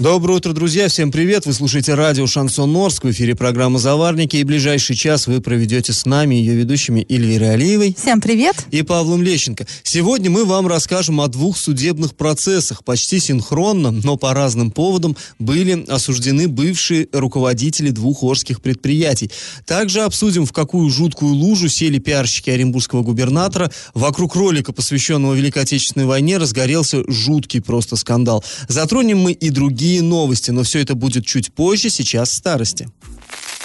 Доброе 0.00 0.38
утро, 0.38 0.52
друзья! 0.52 0.88
Всем 0.88 1.12
привет! 1.12 1.46
Вы 1.46 1.52
слушаете 1.52 1.94
радио 1.94 2.26
«Шансон 2.26 2.74
Орск». 2.74 3.04
В 3.04 3.12
эфире 3.12 3.36
программа 3.36 3.78
«Заварники». 3.78 4.34
И 4.34 4.42
ближайший 4.42 4.96
час 4.96 5.28
вы 5.28 5.40
проведете 5.40 5.92
с 5.92 6.04
нами, 6.04 6.34
ее 6.34 6.56
ведущими 6.56 7.06
Эльвирой 7.08 7.54
Алиевой. 7.54 7.94
Всем 7.96 8.20
привет! 8.20 8.66
И 8.72 8.82
Павлом 8.82 9.22
Лещенко. 9.22 9.68
Сегодня 9.84 10.32
мы 10.32 10.46
вам 10.46 10.66
расскажем 10.66 11.20
о 11.20 11.28
двух 11.28 11.56
судебных 11.56 12.16
процессах. 12.16 12.82
Почти 12.82 13.20
синхронно, 13.20 13.92
но 13.92 14.16
по 14.16 14.34
разным 14.34 14.72
поводам 14.72 15.16
были 15.38 15.84
осуждены 15.86 16.48
бывшие 16.48 17.06
руководители 17.12 17.90
двух 17.90 18.24
орских 18.24 18.62
предприятий. 18.62 19.30
Также 19.64 20.00
обсудим, 20.00 20.44
в 20.44 20.52
какую 20.52 20.90
жуткую 20.90 21.34
лужу 21.34 21.68
сели 21.68 22.00
пиарщики 22.00 22.50
оренбургского 22.50 23.04
губернатора. 23.04 23.70
Вокруг 23.94 24.34
ролика, 24.34 24.72
посвященного 24.72 25.34
Великой 25.34 25.62
Отечественной 25.62 26.06
войне, 26.06 26.38
разгорелся 26.38 27.08
жуткий 27.08 27.62
просто 27.62 27.94
скандал. 27.94 28.44
Затронем 28.66 29.20
мы 29.20 29.30
и 29.30 29.50
другие 29.50 29.83
другие 29.84 30.02
новости, 30.02 30.50
но 30.50 30.62
все 30.62 30.80
это 30.80 30.94
будет 30.94 31.26
чуть 31.26 31.52
позже, 31.52 31.90
сейчас 31.90 32.32
старости. 32.32 32.88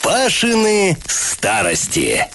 Пашины 0.03 0.97
старости. 1.07 2.27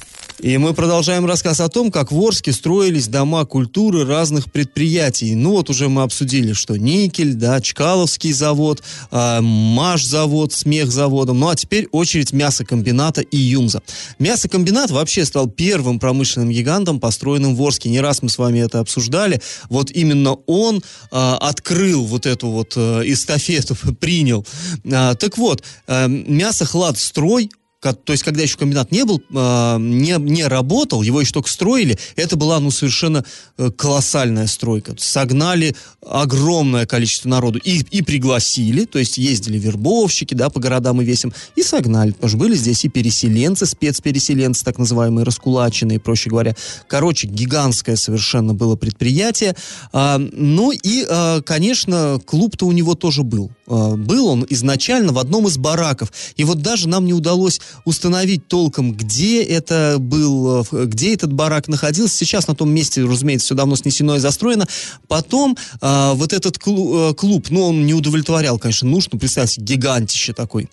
И 0.45 0.59
мы 0.59 0.75
продолжаем 0.75 1.25
рассказ 1.25 1.61
о 1.61 1.71
том, 1.71 1.91
как 1.91 2.12
в 2.12 2.21
Орске 2.21 2.53
строились 2.53 3.09
дома 3.09 3.47
культуры 3.47 4.05
разных 4.05 4.53
предприятий. 4.53 5.34
Ну 5.34 5.53
вот 5.53 5.70
уже 5.70 5.89
мы 5.89 6.03
обсудили, 6.03 6.53
что 6.53 6.77
Никель, 6.77 7.33
да, 7.33 7.62
Чкаловский 7.62 8.31
завод, 8.33 8.83
э, 9.11 9.41
Маш-завод, 9.41 10.53
Смех-заводом. 10.53 11.41
Ну 11.41 11.48
а 11.48 11.56
теперь 11.56 11.89
очередь 11.92 12.34
мясокомбината 12.34 13.23
и 13.23 13.39
Юмза. 13.39 13.81
Мясокомбинат 14.19 14.91
вообще 14.91 15.25
стал 15.25 15.48
первым 15.48 15.98
промышленным 15.98 16.51
гигантом, 16.51 17.01
построенным 17.01 17.56
в 17.56 17.62
Орске. 17.62 17.89
Не 17.89 18.03
раз 18.03 18.20
мы 18.20 18.29
с 18.29 18.36
вами 18.36 18.58
это 18.58 18.81
обсуждали. 18.81 19.41
Вот 19.70 19.91
именно 19.92 20.34
он 20.47 20.77
э, 20.77 20.83
открыл 21.11 22.05
вот 22.05 22.27
эту 22.27 22.48
вот 22.48 22.75
э, 22.77 23.03
эстафету, 23.06 23.77
принял. 23.98 24.45
Э, 24.84 25.14
так 25.19 25.39
вот, 25.39 25.62
э, 25.86 26.06
мясохладстрой 26.06 27.48
то 27.92 28.12
есть 28.12 28.22
когда 28.24 28.42
еще 28.42 28.56
комбинат 28.56 28.90
не 28.90 29.04
был, 29.04 29.22
э, 29.30 29.77
не, 29.78 30.16
не 30.18 30.44
работал, 30.46 31.02
его 31.02 31.20
еще 31.20 31.32
только 31.32 31.50
строили, 31.50 31.98
это 32.16 32.36
была, 32.36 32.58
ну, 32.60 32.70
совершенно 32.70 33.24
э, 33.58 33.70
колоссальная 33.70 34.46
стройка. 34.46 34.94
Согнали 34.98 35.77
огромное 36.06 36.86
количество 36.86 37.28
народу 37.28 37.58
и, 37.62 37.82
и 37.90 38.02
пригласили, 38.02 38.84
то 38.84 38.98
есть 38.98 39.18
ездили 39.18 39.58
вербовщики, 39.58 40.34
да, 40.34 40.50
по 40.50 40.60
городам 40.60 41.00
и 41.00 41.05
весям, 41.05 41.32
и 41.56 41.62
согнали, 41.62 42.12
потому 42.12 42.28
что 42.28 42.38
были 42.38 42.55
здесь 42.55 42.84
и 42.84 42.88
переселенцы, 42.88 43.66
спецпереселенцы, 43.66 44.64
так 44.64 44.78
называемые, 44.78 45.24
раскулаченные, 45.24 46.00
проще 46.00 46.30
говоря. 46.30 46.55
Короче, 46.88 47.27
гигантское 47.27 47.96
совершенно 47.96 48.55
было 48.55 48.77
предприятие. 48.77 49.56
А, 49.92 50.18
ну 50.18 50.72
и, 50.72 51.06
а, 51.08 51.42
конечно, 51.42 52.20
клуб-то 52.24 52.66
у 52.66 52.72
него 52.72 52.94
тоже 52.94 53.22
был. 53.22 53.50
А, 53.66 53.96
был 53.96 54.27
он 54.27 54.46
изначально 54.48 55.12
в 55.12 55.18
одном 55.18 55.48
из 55.48 55.58
бараков. 55.58 56.12
И 56.36 56.44
вот 56.44 56.62
даже 56.62 56.88
нам 56.88 57.06
не 57.06 57.12
удалось 57.12 57.60
установить 57.84 58.48
толком, 58.48 58.92
где 58.92 59.42
это 59.42 59.97
был, 59.98 60.62
э, 60.62 60.86
где 60.86 61.14
этот 61.14 61.33
барак 61.33 61.69
находился. 61.69 62.17
Сейчас 62.17 62.47
на 62.48 62.55
том 62.55 62.70
месте, 62.70 63.05
разумеется, 63.05 63.47
все 63.47 63.55
давно 63.55 63.77
снесено 63.77 64.17
и 64.17 64.20
застроено. 64.20 64.67
Потом 65.08 65.56
э, 65.80 66.12
вот 66.14 66.33
этот 66.33 66.58
клуб, 66.58 67.17
клуб, 67.17 67.47
ну, 67.50 67.62
он 67.62 67.86
не 67.86 67.95
удовлетворял, 67.95 68.58
конечно, 68.58 68.89
нужно, 68.89 69.19
представьте, 69.19 69.61
гигантище 69.61 70.33
такой. 70.33 70.69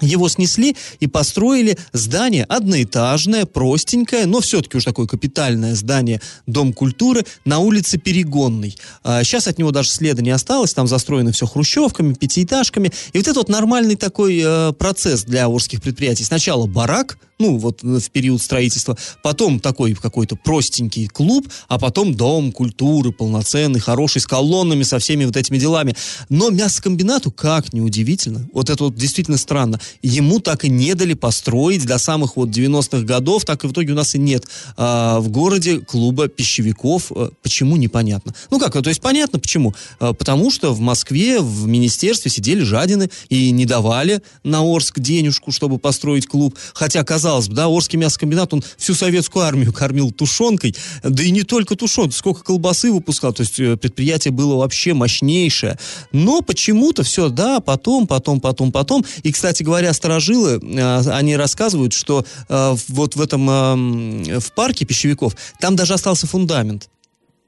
Его 0.00 0.28
снесли 0.28 0.76
и 1.00 1.06
построили 1.06 1.78
здание 1.92 2.44
одноэтажное, 2.44 3.46
простенькое, 3.46 4.26
но 4.26 4.40
все-таки 4.40 4.76
уж 4.76 4.84
такое 4.84 5.06
капитальное 5.06 5.74
здание 5.74 6.20
Дом 6.46 6.72
культуры 6.72 7.24
на 7.44 7.60
улице 7.60 7.96
Перегонной. 7.98 8.76
А 9.02 9.24
сейчас 9.24 9.48
от 9.48 9.58
него 9.58 9.70
даже 9.70 9.90
следа 9.90 10.22
не 10.22 10.30
осталось, 10.30 10.74
там 10.74 10.86
застроено 10.86 11.32
все 11.32 11.46
хрущевками, 11.46 12.12
пятиэтажками. 12.12 12.92
И 13.12 13.18
вот 13.18 13.26
это 13.26 13.40
вот 13.40 13.48
нормальный 13.48 13.96
такой 13.96 14.42
э, 14.44 14.72
процесс 14.74 15.24
для 15.24 15.46
орских 15.46 15.80
предприятий. 15.80 16.24
Сначала 16.24 16.66
барак, 16.66 17.18
ну 17.38 17.58
вот 17.58 17.82
в 17.82 18.10
период 18.10 18.42
строительства, 18.42 18.96
потом 19.22 19.60
такой 19.60 19.94
какой-то 19.94 20.36
простенький 20.36 21.08
клуб, 21.08 21.48
а 21.68 21.78
потом 21.78 22.14
дом 22.14 22.52
культуры 22.52 23.12
полноценный, 23.12 23.80
хороший, 23.80 24.20
с 24.20 24.26
колоннами, 24.26 24.82
со 24.82 24.98
всеми 24.98 25.24
вот 25.24 25.36
этими 25.36 25.58
делами. 25.58 25.94
Но 26.28 26.50
мясокомбинату, 26.50 27.30
как 27.30 27.72
неудивительно, 27.72 28.48
вот 28.52 28.70
это 28.70 28.84
вот 28.84 28.94
действительно 28.94 29.36
странно, 29.36 29.80
ему 30.02 30.40
так 30.40 30.64
и 30.64 30.68
не 30.68 30.94
дали 30.94 31.14
построить 31.14 31.84
до 31.86 31.98
самых 31.98 32.36
вот 32.36 32.50
90-х 32.50 33.04
годов, 33.04 33.44
так 33.44 33.64
и 33.64 33.68
в 33.68 33.72
итоге 33.72 33.92
у 33.92 33.96
нас 33.96 34.14
и 34.14 34.18
нет 34.18 34.44
а, 34.76 35.20
в 35.20 35.28
городе 35.28 35.80
клуба 35.80 36.28
пищевиков. 36.28 37.10
А, 37.10 37.30
почему, 37.42 37.76
непонятно. 37.76 38.34
Ну 38.50 38.58
как, 38.58 38.72
то 38.72 38.88
есть 38.88 39.00
понятно 39.00 39.38
почему. 39.38 39.74
А, 40.00 40.12
потому 40.12 40.50
что 40.50 40.72
в 40.72 40.80
Москве, 40.80 41.40
в 41.40 41.66
министерстве 41.66 42.30
сидели 42.30 42.62
жадины 42.62 43.10
и 43.28 43.50
не 43.50 43.66
давали 43.66 44.22
на 44.44 44.60
Орск 44.62 45.00
денежку, 45.00 45.52
чтобы 45.52 45.78
построить 45.78 46.26
клуб. 46.26 46.56
Хотя, 46.74 47.04
казалось 47.04 47.48
бы, 47.48 47.54
да, 47.54 47.68
Орский 47.68 47.98
мясокомбинат, 47.98 48.52
он 48.54 48.62
всю 48.76 48.94
советскую 48.94 49.44
армию 49.44 49.72
кормил 49.72 50.10
тушенкой, 50.10 50.74
да 51.02 51.22
и 51.22 51.30
не 51.30 51.42
только 51.42 51.76
тушенкой, 51.76 52.12
сколько 52.12 52.42
колбасы 52.42 52.92
выпускал, 52.92 53.32
то 53.32 53.42
есть 53.42 53.58
э, 53.60 53.76
предприятие 53.76 54.32
было 54.32 54.56
вообще 54.56 54.94
мощнейшее. 54.94 55.78
Но 56.12 56.42
почему-то 56.42 57.02
все, 57.02 57.28
да, 57.28 57.60
потом, 57.60 58.06
потом, 58.06 58.40
потом, 58.40 58.72
потом. 58.72 59.04
И, 59.22 59.32
кстати 59.32 59.62
говоря, 59.62 59.75
говоря, 59.76 59.92
сторожилы, 59.92 60.58
э, 60.62 61.10
они 61.10 61.36
рассказывают, 61.36 61.92
что 61.92 62.24
э, 62.48 62.76
вот 62.88 63.14
в 63.14 63.20
этом, 63.20 63.50
э, 63.50 64.40
в 64.40 64.52
парке 64.52 64.86
пищевиков, 64.86 65.36
там 65.60 65.76
даже 65.76 65.94
остался 65.94 66.26
фундамент. 66.26 66.88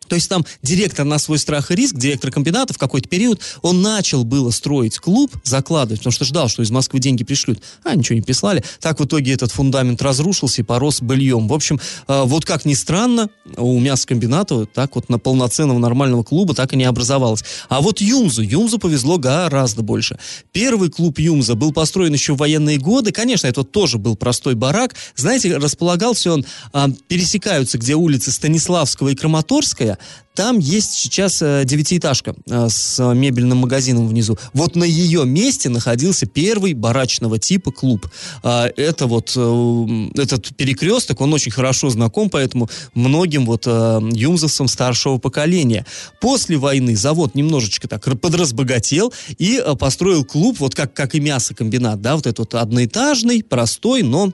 То 0.08 0.16
есть 0.16 0.28
там 0.28 0.44
директор 0.62 1.04
на 1.04 1.19
свой 1.19 1.38
страх 1.38 1.70
и 1.70 1.74
риск, 1.74 1.96
директор 1.96 2.30
комбината 2.30 2.74
в 2.74 2.78
какой-то 2.78 3.08
период, 3.08 3.41
он 3.62 3.82
начал 3.82 4.24
было 4.24 4.50
строить 4.50 4.98
клуб, 4.98 5.32
закладывать, 5.44 6.00
потому 6.00 6.12
что 6.12 6.24
ждал, 6.24 6.48
что 6.48 6.62
из 6.62 6.70
Москвы 6.70 7.00
деньги 7.00 7.24
пришлют, 7.24 7.60
а 7.84 7.94
ничего 7.94 8.16
не 8.16 8.22
прислали. 8.22 8.64
Так 8.80 9.00
в 9.00 9.04
итоге 9.04 9.32
этот 9.32 9.52
фундамент 9.52 10.02
разрушился 10.02 10.62
и 10.62 10.64
порос 10.64 11.00
быльем. 11.00 11.48
В 11.48 11.52
общем, 11.52 11.80
э, 12.08 12.22
вот 12.24 12.44
как 12.44 12.64
ни 12.64 12.74
странно, 12.74 13.28
у 13.56 13.78
мясокомбината 13.78 14.66
так 14.66 14.94
вот 14.94 15.08
на 15.08 15.19
полноценного 15.19 15.78
нормального 15.78 16.22
клуба 16.22 16.54
так 16.54 16.72
и 16.72 16.76
не 16.76 16.84
образовалось. 16.84 17.44
А 17.69 17.80
вот 17.80 18.00
Юмзу, 18.00 18.42
Юмзу 18.42 18.78
повезло 18.78 19.19
гораздо 19.19 19.82
больше. 19.82 20.19
Первый 20.52 20.90
клуб 20.90 21.19
Юмза 21.19 21.54
был 21.54 21.72
построен 21.72 22.12
еще 22.12 22.34
в 22.34 22.38
военные 22.38 22.78
годы. 22.78 23.12
Конечно, 23.12 23.46
это 23.46 23.64
тоже 23.64 23.98
был 23.98 24.16
простой 24.16 24.54
барак. 24.54 24.94
Знаете, 25.16 25.56
располагался 25.56 26.32
он, 26.32 26.44
а, 26.72 26.88
пересекаются, 27.08 27.78
где 27.78 27.94
улицы 27.94 28.30
Станиславского 28.30 29.08
и 29.08 29.14
Краматорская, 29.14 29.97
там 30.38 30.60
есть 30.60 30.92
сейчас 30.92 31.42
э, 31.42 31.64
девятиэтажка 31.64 32.36
э, 32.48 32.69
с 32.69 33.03
мебельным 33.12 33.59
магазином 33.59 34.06
внизу. 34.06 34.38
Вот 34.53 34.76
на 34.76 34.84
ее 34.84 35.26
месте 35.26 35.69
находился 35.69 36.26
первый 36.26 36.75
барачного 36.75 37.41
типа 37.41 37.72
клуб. 37.72 38.06
Э, 38.44 38.66
это 38.76 39.08
вот 39.08 39.32
э, 39.34 40.08
этот 40.14 40.54
перекресток, 40.56 41.20
он 41.20 41.34
очень 41.34 41.50
хорошо 41.50 41.91
знаком, 41.91 42.31
поэтому 42.31 42.70
многим 42.94 43.47
вот 43.47 43.66
юмзовцам 43.66 44.69
старшего 44.69 45.19
поколения. 45.19 45.84
После 46.20 46.56
войны 46.56 46.97
завод 46.97 47.34
немножечко 47.34 47.88
так 47.88 48.04
подразбогател 48.20 49.12
и 49.38 49.60
построил 49.76 50.25
клуб, 50.25 50.60
вот 50.60 50.72
как, 50.72 50.94
как 50.94 51.16
и 51.16 51.20
мясокомбинат, 51.20 52.00
да, 52.00 52.14
вот 52.14 52.28
этот 52.28 52.38
вот 52.38 52.54
одноэтажный, 52.54 53.42
простой, 53.42 54.03
но 54.03 54.31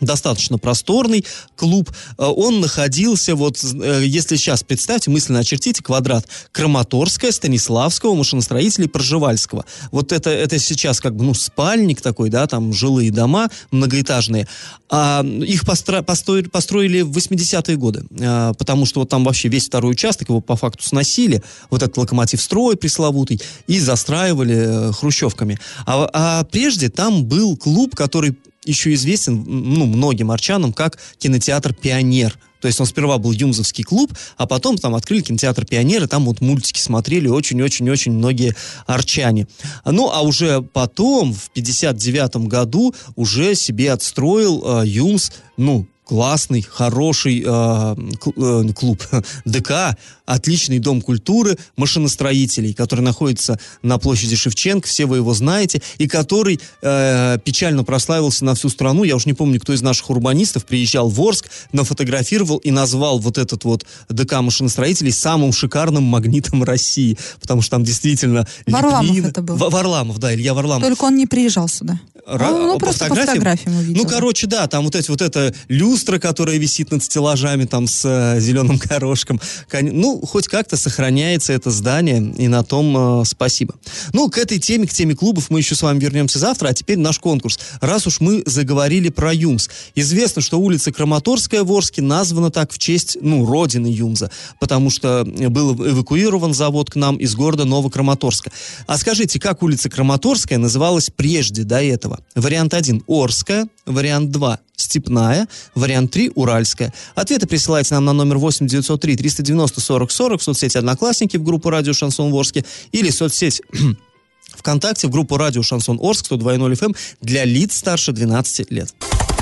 достаточно 0.00 0.58
просторный 0.58 1.24
клуб. 1.56 1.90
Э, 2.18 2.24
он 2.24 2.60
находился, 2.60 3.34
вот, 3.34 3.62
э, 3.62 4.02
если 4.04 4.36
сейчас 4.36 4.62
представьте, 4.62 5.10
мысленно 5.10 5.40
очертите 5.40 5.82
квадрат 5.82 6.26
Краматорская, 6.52 7.32
Станиславского, 7.32 8.14
машиностроителей 8.14 8.88
Пржевальского. 8.88 9.64
Вот 9.90 10.12
это, 10.12 10.30
это 10.30 10.58
сейчас 10.58 11.00
как 11.00 11.14
бы, 11.14 11.24
ну, 11.24 11.34
спальник 11.34 12.00
такой, 12.00 12.30
да, 12.30 12.46
там 12.46 12.72
жилые 12.72 13.10
дома 13.10 13.48
многоэтажные. 13.70 14.48
А 14.90 15.24
их 15.24 15.64
постро, 15.64 16.02
построили, 16.02 16.48
построили 16.48 17.00
в 17.00 17.16
80-е 17.16 17.76
годы, 17.76 18.04
а, 18.20 18.52
потому 18.54 18.86
что 18.86 19.00
вот 19.00 19.08
там 19.08 19.24
вообще 19.24 19.48
весь 19.48 19.66
второй 19.66 19.92
участок, 19.92 20.28
его 20.28 20.40
по 20.40 20.56
факту 20.56 20.84
сносили, 20.84 21.42
вот 21.70 21.82
этот 21.82 21.96
локомотив 21.96 22.40
строй 22.40 22.76
пресловутый, 22.76 23.40
и 23.66 23.80
застраивали 23.80 24.92
хрущевками. 24.92 25.58
А, 25.86 26.08
а 26.12 26.44
прежде 26.44 26.90
там 26.90 27.24
был 27.24 27.56
клуб, 27.56 27.96
который 27.96 28.36
еще 28.64 28.94
известен 28.94 29.44
ну, 29.46 29.86
многим 29.86 30.30
арчанам 30.30 30.72
как 30.72 30.98
кинотеатр 31.18 31.74
«Пионер». 31.74 32.38
То 32.60 32.68
есть 32.68 32.80
он 32.80 32.86
сперва 32.86 33.18
был 33.18 33.32
Юмзовский 33.32 33.84
клуб, 33.84 34.10
а 34.38 34.46
потом 34.46 34.78
там 34.78 34.94
открыли 34.94 35.20
кинотеатр 35.20 35.66
«Пионер», 35.66 36.04
и 36.04 36.06
там 36.06 36.24
вот 36.24 36.40
мультики 36.40 36.80
смотрели 36.80 37.28
очень-очень-очень 37.28 38.12
многие 38.12 38.56
арчане. 38.86 39.46
Ну, 39.84 40.10
а 40.10 40.22
уже 40.22 40.62
потом, 40.62 41.34
в 41.34 41.50
59 41.50 42.36
году, 42.48 42.94
уже 43.16 43.54
себе 43.54 43.92
отстроил 43.92 44.80
э, 44.80 44.86
Юмс, 44.86 45.32
ну, 45.58 45.86
классный, 46.04 46.62
хороший 46.62 47.42
э, 47.44 47.96
э 48.36 48.72
клуб 48.74 49.02
ДК, 49.44 49.96
отличный 50.26 50.78
дом 50.78 51.00
культуры 51.00 51.56
машиностроителей, 51.76 52.74
который 52.74 53.00
находится 53.00 53.58
на 53.82 53.98
площади 53.98 54.36
Шевченко, 54.36 54.86
все 54.86 55.06
вы 55.06 55.18
его 55.18 55.34
знаете, 55.34 55.82
и 55.98 56.06
который 56.06 56.60
э, 56.82 57.38
печально 57.44 57.84
прославился 57.84 58.44
на 58.44 58.54
всю 58.54 58.68
страну. 58.68 59.04
Я 59.04 59.16
уж 59.16 59.26
не 59.26 59.34
помню, 59.34 59.60
кто 59.60 59.72
из 59.72 59.82
наших 59.82 60.10
урбанистов 60.10 60.64
приезжал 60.64 61.08
в 61.08 61.20
Орск, 61.20 61.50
нафотографировал 61.72 62.58
и 62.58 62.70
назвал 62.70 63.18
вот 63.18 63.38
этот 63.38 63.64
вот 63.64 63.86
ДК 64.08 64.40
машиностроителей 64.40 65.12
самым 65.12 65.52
шикарным 65.52 66.04
магнитом 66.04 66.64
России, 66.64 67.18
потому 67.40 67.62
что 67.62 67.72
там 67.72 67.84
действительно... 67.84 68.46
Варламов 68.66 69.10
Липнин... 69.10 69.26
это 69.26 69.42
был. 69.42 69.56
Варламов, 69.56 70.18
да, 70.18 70.34
Илья 70.34 70.54
Варламов. 70.54 70.86
Только 70.86 71.04
он 71.04 71.16
не 71.16 71.26
приезжал 71.26 71.68
сюда. 71.68 71.98
Ра- 72.26 72.50
ну, 72.50 72.66
ну, 72.72 72.78
просто 72.78 73.06
по 73.06 73.14
фотографиям 73.14 73.76
увидел. 73.76 74.02
Ну, 74.02 74.08
короче, 74.08 74.46
да, 74.46 74.66
там 74.66 74.84
вот 74.84 74.94
эти 74.94 75.10
вот 75.10 75.20
это 75.20 75.54
люстра, 75.68 76.18
которая 76.18 76.56
висит 76.56 76.90
над 76.90 77.02
стеллажами 77.02 77.64
там 77.64 77.86
с 77.86 78.02
э, 78.04 78.40
зеленым 78.40 78.78
горошком. 78.88 79.40
Ну, 79.72 80.20
хоть 80.20 80.48
как-то 80.48 80.76
сохраняется 80.76 81.52
это 81.52 81.70
здание, 81.70 82.20
и 82.38 82.48
на 82.48 82.64
том 82.64 83.20
э, 83.20 83.24
спасибо. 83.26 83.74
Ну, 84.12 84.30
к 84.30 84.38
этой 84.38 84.58
теме, 84.58 84.86
к 84.86 84.92
теме 84.92 85.14
клубов 85.14 85.50
мы 85.50 85.58
еще 85.58 85.74
с 85.74 85.82
вами 85.82 85.98
вернемся 85.98 86.38
завтра, 86.38 86.68
а 86.68 86.74
теперь 86.74 86.98
наш 86.98 87.18
конкурс. 87.18 87.58
Раз 87.80 88.06
уж 88.06 88.20
мы 88.20 88.42
заговорили 88.46 89.10
про 89.10 89.32
ЮМС. 89.34 89.68
Известно, 89.94 90.40
что 90.40 90.58
улица 90.58 90.92
Краматорская 90.92 91.62
в 91.62 91.72
Орске 91.72 92.00
названа 92.00 92.50
так 92.50 92.72
в 92.72 92.78
честь, 92.78 93.18
ну, 93.20 93.44
родины 93.44 93.86
ЮМЗа, 93.86 94.30
потому 94.60 94.88
что 94.88 95.24
был 95.26 95.74
эвакуирован 95.74 96.54
завод 96.54 96.90
к 96.90 96.96
нам 96.96 97.16
из 97.16 97.34
города 97.34 97.64
Новокраматорска. 97.64 98.50
А 98.86 98.96
скажите, 98.96 99.38
как 99.38 99.62
улица 99.62 99.90
Краматорская 99.90 100.58
называлась 100.58 101.10
прежде 101.14 101.64
до 101.64 101.82
этого? 101.82 102.13
Вариант 102.34 102.74
1– 102.74 103.04
Орская, 103.06 103.68
вариант 103.86 104.30
2– 104.30 104.58
Степная, 104.76 105.48
вариант 105.74 106.10
3– 106.12 106.32
Уральская. 106.34 106.92
Ответы 107.14 107.46
присылайте 107.46 107.94
нам 107.94 108.04
на 108.04 108.12
номер 108.12 108.38
8 108.38 108.66
903 108.66 109.16
390 109.16 109.80
40 109.80 110.10
40 110.10 110.40
в 110.40 110.44
соцсети 110.44 110.76
«Одноклассники» 110.78 111.36
в 111.36 111.42
группу 111.42 111.70
«Радио 111.70 111.92
Шансон 111.92 112.30
Ворске» 112.30 112.64
или 112.92 113.10
соцсеть 113.10 113.62
ВКонтакте 114.56 115.06
в 115.06 115.10
группу 115.10 115.36
«Радио 115.36 115.62
Шансон 115.62 115.98
Орск» 116.00 116.30
102.0 116.30 116.72
FM 116.72 116.84
эм 116.86 116.96
для 117.20 117.44
лиц 117.44 117.76
старше 117.76 118.12
12 118.12 118.70
лет. 118.70 118.94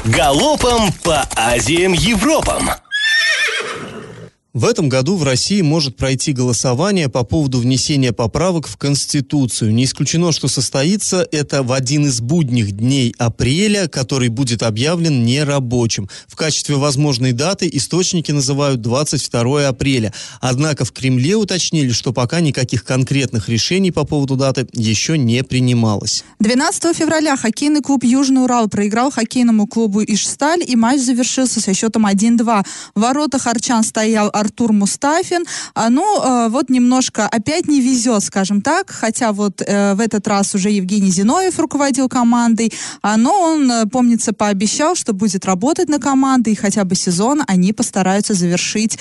Галопом 0.05 0.93
по 1.03 1.23
Азиям 1.37 1.93
Европам! 1.93 2.71
В 4.55 4.67
этом 4.67 4.91
году 4.91 5.17
в 5.17 5.23
России 5.23 5.63
может 5.63 5.97
пройти 5.97 6.35
голосование 6.35 7.09
по 7.09 7.25
поводу 7.25 7.59
внесения 7.59 8.13
поправок 8.13 8.69
в 8.69 8.77
Конституцию. 8.77 9.73
Не 9.73 9.85
исключено, 9.85 10.31
что 10.31 10.47
состоится 10.47 11.27
это 11.33 11.63
в 11.63 11.73
один 11.73 12.05
из 12.05 12.21
будних 12.21 12.73
дней 12.73 13.15
апреля, 13.17 13.89
который 13.89 14.29
будет 14.29 14.63
объявлен 14.63 15.25
нерабочим. 15.25 16.11
В 16.29 16.37
качестве 16.37 16.75
возможной 16.75 17.33
даты 17.33 17.67
источники 17.73 18.31
называют 18.31 18.83
22 18.83 19.69
апреля. 19.69 20.13
Однако 20.43 20.85
в 20.85 20.93
Кремле 20.93 21.37
уточнили, 21.37 21.91
что 21.91 22.13
пока 22.13 22.41
никаких 22.41 22.85
конкретных 22.85 23.49
решений 23.49 23.91
по 23.91 24.05
поводу 24.05 24.37
даты 24.37 24.67
еще 24.75 25.17
не 25.17 25.43
принималось. 25.45 26.25
12 26.41 26.95
февраля 26.95 27.39
хоккейный 27.39 27.81
клуб 27.81 28.05
«Южный 28.05 28.45
Урал» 28.45 28.69
проиграл 28.69 29.11
хоккейному 29.11 29.67
клубу 29.67 30.03
«Ишсталь» 30.03 30.63
и 30.63 30.77
матч 30.77 31.01
завершился 31.01 31.59
со 31.59 31.73
счетом 31.73 32.05
1-2. 32.05 32.67
В 32.95 33.01
воротах 33.01 33.47
Арчан 33.47 33.83
стоял 33.83 34.29
Артур 34.43 34.73
Мустафин. 34.73 35.45
А, 35.75 35.89
ну, 35.89 36.05
а, 36.21 36.49
вот 36.49 36.69
немножко 36.69 37.27
опять 37.27 37.69
не 37.69 37.81
везет, 37.81 38.23
скажем 38.25 38.61
так, 38.61 38.91
хотя 38.91 39.33
вот 39.33 39.63
э, 39.65 39.95
в 39.95 40.01
этот 40.01 40.27
раз 40.27 40.55
уже 40.55 40.71
Евгений 40.71 41.11
Зиновьев 41.11 41.59
руководил 41.59 42.09
командой, 42.09 42.73
а, 43.03 43.17
но 43.17 43.33
он, 43.41 43.71
э, 43.71 43.87
помнится, 43.87 44.33
пообещал, 44.33 44.97
что 44.97 45.13
будет 45.13 45.45
работать 45.45 45.89
на 45.89 45.99
команде, 45.99 46.51
и 46.51 46.55
хотя 46.55 46.85
бы 46.85 46.95
сезон 46.95 47.43
они 47.47 47.73
постараются 47.73 48.35
завершить 48.35 48.99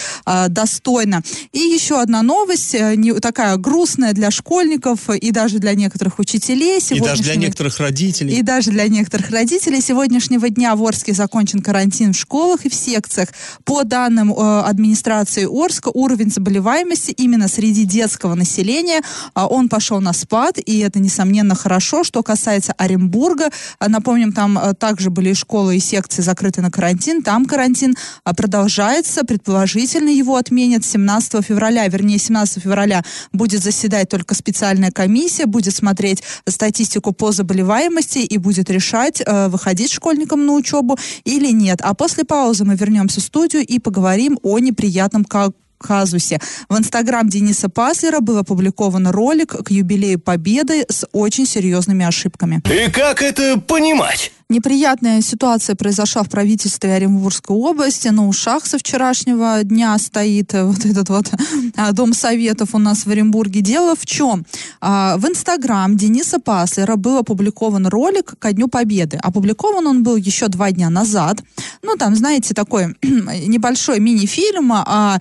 достойно. 0.49 1.21
И 1.51 1.59
еще 1.59 1.99
одна 1.99 2.21
новость, 2.21 2.75
э, 2.75 2.95
не, 2.95 3.13
такая 3.13 3.57
грустная 3.57 4.13
для 4.13 4.31
школьников 4.31 5.09
и 5.09 5.31
даже 5.31 5.59
для 5.59 5.73
некоторых 5.73 6.19
учителей. 6.19 6.79
И 6.91 6.99
даже 6.99 7.23
для 7.23 7.35
некоторых 7.35 7.79
родителей. 7.79 8.37
И 8.37 8.41
даже 8.41 8.71
для 8.71 8.87
некоторых 8.87 9.31
родителей. 9.31 9.81
Сегодняшнего 9.81 10.49
дня 10.49 10.75
в 10.75 10.83
Орске 10.85 11.13
закончен 11.13 11.61
карантин 11.61 12.13
в 12.13 12.17
школах 12.17 12.65
и 12.65 12.69
в 12.69 12.73
секциях. 12.73 13.29
По 13.63 13.83
данным 13.83 14.33
администрации 14.37 15.30
администрации 15.31 15.45
Орска 15.45 15.89
уровень 15.93 16.29
заболеваемости 16.29 17.11
именно 17.11 17.47
среди 17.47 17.85
детского 17.85 18.35
населения, 18.35 19.01
а, 19.33 19.47
он 19.47 19.69
пошел 19.69 20.01
на 20.01 20.13
спад, 20.13 20.57
и 20.57 20.79
это, 20.79 20.99
несомненно, 20.99 21.55
хорошо. 21.55 22.03
Что 22.03 22.23
касается 22.23 22.73
Оренбурга, 22.77 23.49
а, 23.79 23.89
напомним, 23.89 24.33
там 24.33 24.57
а, 24.57 24.73
также 24.73 25.09
были 25.09 25.33
школы 25.33 25.77
и 25.77 25.79
секции 25.79 26.21
закрыты 26.21 26.61
на 26.61 26.71
карантин, 26.71 27.21
там 27.21 27.45
карантин 27.45 27.95
продолжается, 28.23 29.23
предположительно 29.23 30.09
его 30.09 30.35
отменят 30.35 30.85
17 30.85 31.45
февраля, 31.45 31.87
вернее, 31.87 32.17
17 32.17 32.63
февраля 32.63 33.03
будет 33.33 33.63
заседать 33.63 34.09
только 34.09 34.35
специальная 34.35 34.91
комиссия, 34.91 35.45
будет 35.45 35.75
смотреть 35.75 36.23
статистику 36.47 37.13
по 37.13 37.31
заболеваемости 37.31 38.19
и 38.19 38.37
будет 38.37 38.69
решать, 38.69 39.21
выходить 39.47 39.91
школьникам 39.91 40.45
на 40.45 40.53
учебу 40.53 40.97
или 41.23 41.51
нет. 41.51 41.79
А 41.81 41.93
после 41.93 42.23
паузы 42.23 42.65
мы 42.65 42.75
вернемся 42.75 43.19
в 43.19 43.23
студию 43.23 43.65
и 43.65 43.79
поговорим 43.79 44.39
о 44.43 44.59
неприятном 44.59 45.20
как 45.25 45.53
казусе. 45.81 46.39
В 46.69 46.77
инстаграм 46.77 47.27
Дениса 47.27 47.69
Паслера 47.69 48.19
был 48.19 48.37
опубликован 48.37 49.07
ролик 49.07 49.63
к 49.63 49.71
юбилею 49.71 50.19
Победы 50.19 50.85
с 50.87 51.07
очень 51.11 51.45
серьезными 51.45 52.05
ошибками. 52.05 52.61
И 52.65 52.89
как 52.91 53.21
это 53.21 53.59
понимать? 53.59 54.31
Неприятная 54.51 55.21
ситуация 55.21 55.77
произошла 55.77 56.23
в 56.23 56.29
правительстве 56.29 56.93
Оренбургской 56.93 57.55
области. 57.55 58.09
На 58.09 58.27
ушах 58.27 58.65
со 58.65 58.77
вчерашнего 58.77 59.63
дня 59.63 59.97
стоит 59.97 60.51
вот 60.53 60.85
этот 60.85 61.07
вот 61.07 61.31
а, 61.77 61.93
Дом 61.93 62.13
Советов 62.13 62.75
у 62.75 62.77
нас 62.77 63.05
в 63.05 63.09
Оренбурге. 63.09 63.61
Дело 63.61 63.95
в 63.95 64.05
чем? 64.05 64.45
А, 64.81 65.15
в 65.15 65.25
Инстаграм 65.25 65.95
Дениса 65.95 66.37
Паслера 66.37 66.97
был 66.97 67.19
опубликован 67.19 67.87
ролик 67.87 68.33
ко 68.39 68.51
Дню 68.51 68.67
Победы. 68.67 69.17
Опубликован 69.23 69.87
он 69.87 70.03
был 70.03 70.17
еще 70.17 70.49
два 70.49 70.71
дня 70.71 70.89
назад. 70.89 71.41
Ну, 71.81 71.95
там, 71.95 72.13
знаете, 72.17 72.53
такой 72.53 72.97
небольшой 73.01 74.01
мини-фильм 74.01 74.73
о 74.73 75.17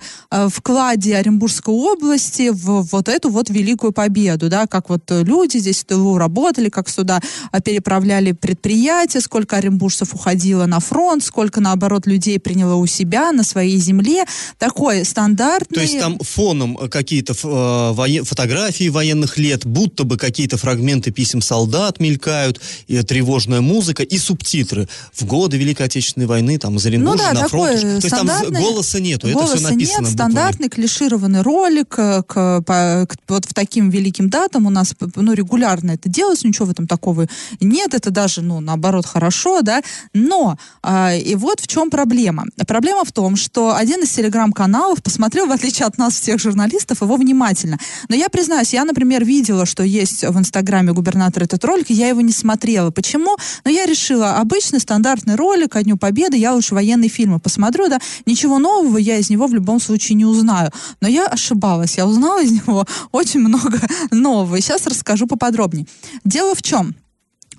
вкладе 0.49 1.15
Оренбургской 1.15 1.73
области 1.73 2.49
в 2.49 2.81
вот 2.81 3.07
эту 3.07 3.29
вот 3.29 3.49
великую 3.49 3.93
победу, 3.93 4.49
да, 4.49 4.67
как 4.67 4.89
вот 4.89 5.03
люди 5.09 5.57
здесь 5.59 5.83
в 5.83 5.85
тылу 5.85 6.17
работали, 6.17 6.67
как 6.67 6.89
сюда 6.89 7.21
переправляли 7.63 8.33
предприятия, 8.33 9.20
сколько 9.21 9.57
оренбуржцев 9.57 10.13
уходило 10.13 10.65
на 10.65 10.79
фронт, 10.79 11.23
сколько, 11.23 11.61
наоборот, 11.61 12.07
людей 12.07 12.39
приняло 12.39 12.75
у 12.75 12.85
себя 12.85 13.31
на 13.31 13.43
своей 13.43 13.77
земле. 13.77 14.25
Такой 14.57 15.05
стандартный... 15.05 15.75
То 15.75 15.81
есть 15.81 15.99
там 15.99 16.19
фоном 16.19 16.75
какие-то 16.89 17.33
э, 17.33 17.93
воен... 17.93 18.25
фотографии 18.25 18.89
военных 18.89 19.37
лет, 19.37 19.65
будто 19.65 20.03
бы 20.03 20.17
какие-то 20.17 20.57
фрагменты 20.57 21.11
писем 21.11 21.41
солдат 21.41 21.99
мелькают, 21.99 22.59
и 22.87 23.01
тревожная 23.03 23.61
музыка, 23.61 24.03
и 24.03 24.17
субтитры. 24.17 24.87
В 25.13 25.25
годы 25.25 25.57
Великой 25.57 25.87
Отечественной 25.87 26.27
войны, 26.27 26.57
там, 26.57 26.77
из 26.77 26.85
Оренбуржа 26.85 27.23
ну, 27.29 27.33
да, 27.33 27.41
на 27.41 27.47
фронт. 27.47 27.81
То 27.81 27.87
есть 27.87 28.09
там 28.09 28.27
голоса 28.49 28.99
нету, 28.99 29.27
голоса 29.27 29.53
это 29.53 29.57
все 29.57 29.69
написано 29.69 30.05
нет, 30.05 30.13
стандартный 30.13 30.69
клишированный 30.69 31.41
ролик 31.41 31.95
э, 31.97 32.23
к, 32.23 32.61
по, 32.61 33.05
к, 33.07 33.15
вот 33.27 33.45
в 33.45 33.53
таким 33.53 33.89
великим 33.89 34.29
датам 34.29 34.65
у 34.65 34.69
нас 34.69 34.93
ну, 35.15 35.33
регулярно 35.33 35.91
это 35.91 36.09
делается, 36.09 36.47
ничего 36.47 36.65
в 36.65 36.71
этом 36.71 36.87
такого 36.87 37.27
нет, 37.59 37.93
это 37.93 38.11
даже, 38.11 38.41
ну, 38.41 38.59
наоборот, 38.59 39.05
хорошо, 39.11 39.61
да, 39.61 39.81
но 40.13 40.57
а, 40.81 41.13
и 41.15 41.35
вот 41.35 41.59
в 41.59 41.67
чем 41.67 41.89
проблема. 41.89 42.45
Проблема 42.67 43.03
в 43.03 43.11
том, 43.11 43.35
что 43.35 43.75
один 43.75 44.03
из 44.03 44.09
телеграм-каналов 44.11 45.03
посмотрел, 45.03 45.47
в 45.47 45.51
отличие 45.51 45.87
от 45.87 45.97
нас 45.97 46.13
всех 46.19 46.39
журналистов, 46.39 47.01
его 47.01 47.15
внимательно. 47.15 47.77
Но 48.09 48.15
я 48.15 48.29
признаюсь, 48.29 48.73
я, 48.73 48.85
например, 48.85 49.25
видела, 49.25 49.65
что 49.65 49.83
есть 49.83 50.23
в 50.23 50.37
инстаграме 50.37 50.93
губернатора 50.93 51.45
этот 51.45 51.63
ролик, 51.65 51.91
и 51.91 51.93
я 51.93 52.07
его 52.07 52.21
не 52.21 52.31
смотрела. 52.31 52.91
Почему? 52.91 53.37
Но 53.65 53.71
я 53.71 53.85
решила, 53.85 54.37
обычный 54.37 54.79
стандартный 54.79 55.35
ролик 55.35 55.75
о 55.75 55.83
Дню 55.83 55.97
Победы, 55.97 56.37
я 56.37 56.53
лучше 56.53 56.75
военные 56.75 57.09
фильмы 57.09 57.39
посмотрю, 57.39 57.89
да, 57.89 57.99
ничего 58.25 58.59
нового 58.59 58.97
я 58.97 59.17
из 59.17 59.29
него 59.29 59.47
в 59.47 59.53
любом 59.53 59.79
случае 59.79 60.15
не 60.15 60.25
узнаю. 60.25 60.71
Но 61.01 61.07
я 61.07 61.27
ошибалась, 61.27 61.97
я 61.97 62.07
узнала 62.07 62.41
из 62.41 62.51
него 62.51 62.85
очень 63.11 63.39
много 63.39 63.79
нового. 64.11 64.55
И 64.55 64.61
сейчас 64.61 64.87
расскажу 64.87 65.27
поподробнее. 65.27 65.87
Дело 66.23 66.55
в 66.55 66.61
чем? 66.61 66.95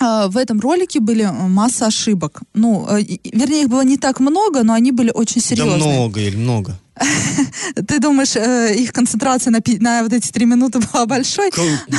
А, 0.03 0.29
в 0.29 0.37
этом 0.37 0.61
ролике 0.61 1.01
были 1.01 1.25
э, 1.25 1.49
масса 1.49 1.87
ошибок. 1.87 2.43
Ну, 2.55 2.87
э, 2.89 3.03
вернее, 3.33 3.63
их 3.63 3.69
было 3.69 3.85
не 3.85 3.97
так 3.97 4.21
много, 4.21 4.65
но 4.65 4.73
они 4.73 4.91
были 4.91 5.13
очень 5.15 5.41
серьезные. 5.41 5.79
Да 5.79 5.87
много 5.87 6.21
или 6.21 6.37
много? 6.37 6.79
Ты 7.87 7.99
думаешь, 8.01 8.37
э, 8.37 8.75
их 8.75 8.93
концентрация 8.93 9.51
на, 9.51 9.61
на 9.81 10.03
вот 10.03 10.13
эти 10.13 10.31
три 10.31 10.45
минуты 10.45 10.79
была 10.93 11.07
большой? 11.07 11.51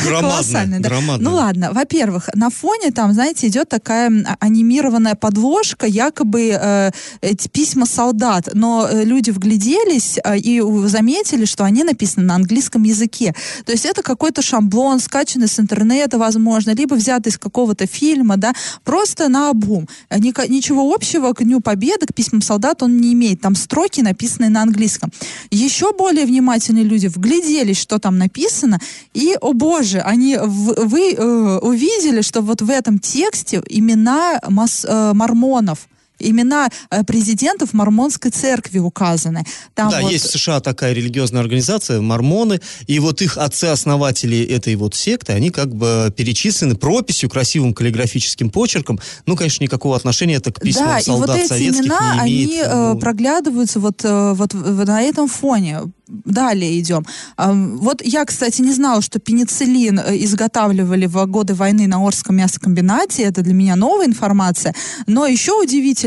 Громадная, 0.06 0.80
да. 0.80 0.90
громадная. 0.90 1.30
Ну 1.30 1.36
ладно, 1.36 1.72
во-первых, 1.74 2.30
на 2.36 2.50
фоне 2.50 2.92
там, 2.92 3.14
знаете, 3.14 3.48
идет 3.48 3.70
такая 3.70 4.12
а- 4.26 4.38
анимированная 4.40 5.16
подложка, 5.16 5.88
якобы 5.88 6.58
э, 6.60 6.92
эти 7.22 7.48
письма 7.48 7.86
солдат, 7.86 8.50
но 8.54 8.88
э, 8.88 9.04
люди 9.04 9.32
вгляделись 9.32 10.20
э, 10.24 10.38
и 10.38 10.62
заметили, 10.86 11.46
что 11.46 11.64
они 11.64 11.84
написаны 11.84 12.28
на 12.28 12.36
английском 12.36 12.84
языке. 12.84 13.34
То 13.66 13.72
есть 13.72 13.86
это 13.86 14.04
какой-то 14.04 14.44
шаблон, 14.44 15.00
скачанный 15.00 15.48
с 15.48 15.60
интернета, 15.60 16.20
возможно, 16.20 16.72
либо 16.72 16.94
взятый 16.94 17.32
из 17.32 17.40
какого-то 17.40 17.88
фильма, 17.88 18.38
да, 18.38 18.54
просто 18.84 19.28
на 19.28 19.50
обум. 19.50 19.88
Ничего 20.12 20.94
общего 20.94 21.34
к 21.34 21.44
Дню 21.44 21.62
Победы, 21.62 22.06
к 22.06 22.14
письмам 22.14 22.42
солдат 22.44 22.84
он 22.84 22.98
не 22.98 23.14
имеет. 23.14 23.42
Там 23.42 23.56
строки, 23.56 24.02
написанные 24.02 24.52
на 24.52 24.62
английском. 24.62 24.83
Еще 25.52 25.94
более 25.94 26.26
внимательные 26.26 26.84
люди 26.84 27.08
вгляделись, 27.08 27.78
что 27.78 28.00
там 28.00 28.18
написано, 28.18 28.80
и, 29.14 29.36
о 29.42 29.54
боже, 29.54 30.00
они, 30.00 30.38
в- 30.38 30.86
вы 30.88 31.14
э, 31.14 31.58
увидели, 31.62 32.22
что 32.22 32.42
вот 32.42 32.62
в 32.62 32.70
этом 32.70 33.00
тексте 33.00 33.62
имена 33.70 34.40
мас- 34.50 34.86
э, 34.88 35.14
мормонов, 35.14 35.88
имена 36.30 36.70
э, 36.90 37.04
президентов 37.04 37.74
мормонской 37.74 38.32
церкви 38.32 38.80
указаны. 38.80 39.46
Там 39.76 39.90
да, 39.90 40.02
вот- 40.02 40.12
есть 40.12 40.26
в 40.26 40.32
США 40.32 40.60
такая 40.60 40.94
религиозная 40.94 41.42
организация, 41.42 42.02
мормоны, 42.02 42.60
и 42.88 43.00
вот 43.00 43.22
их 43.22 43.38
отцы-основатели 43.38 44.44
этой 44.44 44.76
вот 44.76 44.96
секты, 44.96 45.34
они 45.34 45.50
как 45.50 45.74
бы 45.76 46.14
перечислены 46.16 46.76
прописью, 46.76 47.30
красивым 47.30 47.74
каллиграфическим 47.74 48.50
почерком. 48.50 49.00
Ну, 49.26 49.36
конечно, 49.36 49.64
никакого 49.64 49.96
отношения 49.96 50.36
это 50.36 50.52
к 50.52 50.60
письмам 50.60 50.88
да, 50.88 51.00
и 51.00 51.04
вот 51.10 51.18
солдат 51.18 51.38
эти 51.38 51.48
советских 51.48 51.86
имена, 51.86 52.26
не 52.26 52.46
имеет. 52.46 52.50
они 52.50 52.62
э, 52.64 52.94
Ну, 52.94 53.00
проглядываются 53.00 53.80
вот, 53.80 54.02
э, 54.04 54.34
вот 54.34 54.54
на 54.54 55.02
этом 55.02 55.28
фоне. 55.28 55.82
Далее 56.08 56.80
идем. 56.80 57.06
Вот 57.38 58.02
я, 58.04 58.26
кстати, 58.26 58.62
не 58.62 58.74
знала, 58.74 59.02
что 59.02 59.20
пенициллин 59.20 60.00
изготавливали 60.00 61.06
в 61.08 61.26
годы 61.26 61.54
войны 61.56 61.88
на 61.88 62.06
Орском 62.06 62.36
мясокомбинате. 62.36 63.24
Это 63.24 63.42
для 63.42 63.54
меня 63.54 63.76
новая 63.76 64.06
информация. 64.06 64.76
Но 65.08 65.26
еще 65.26 65.52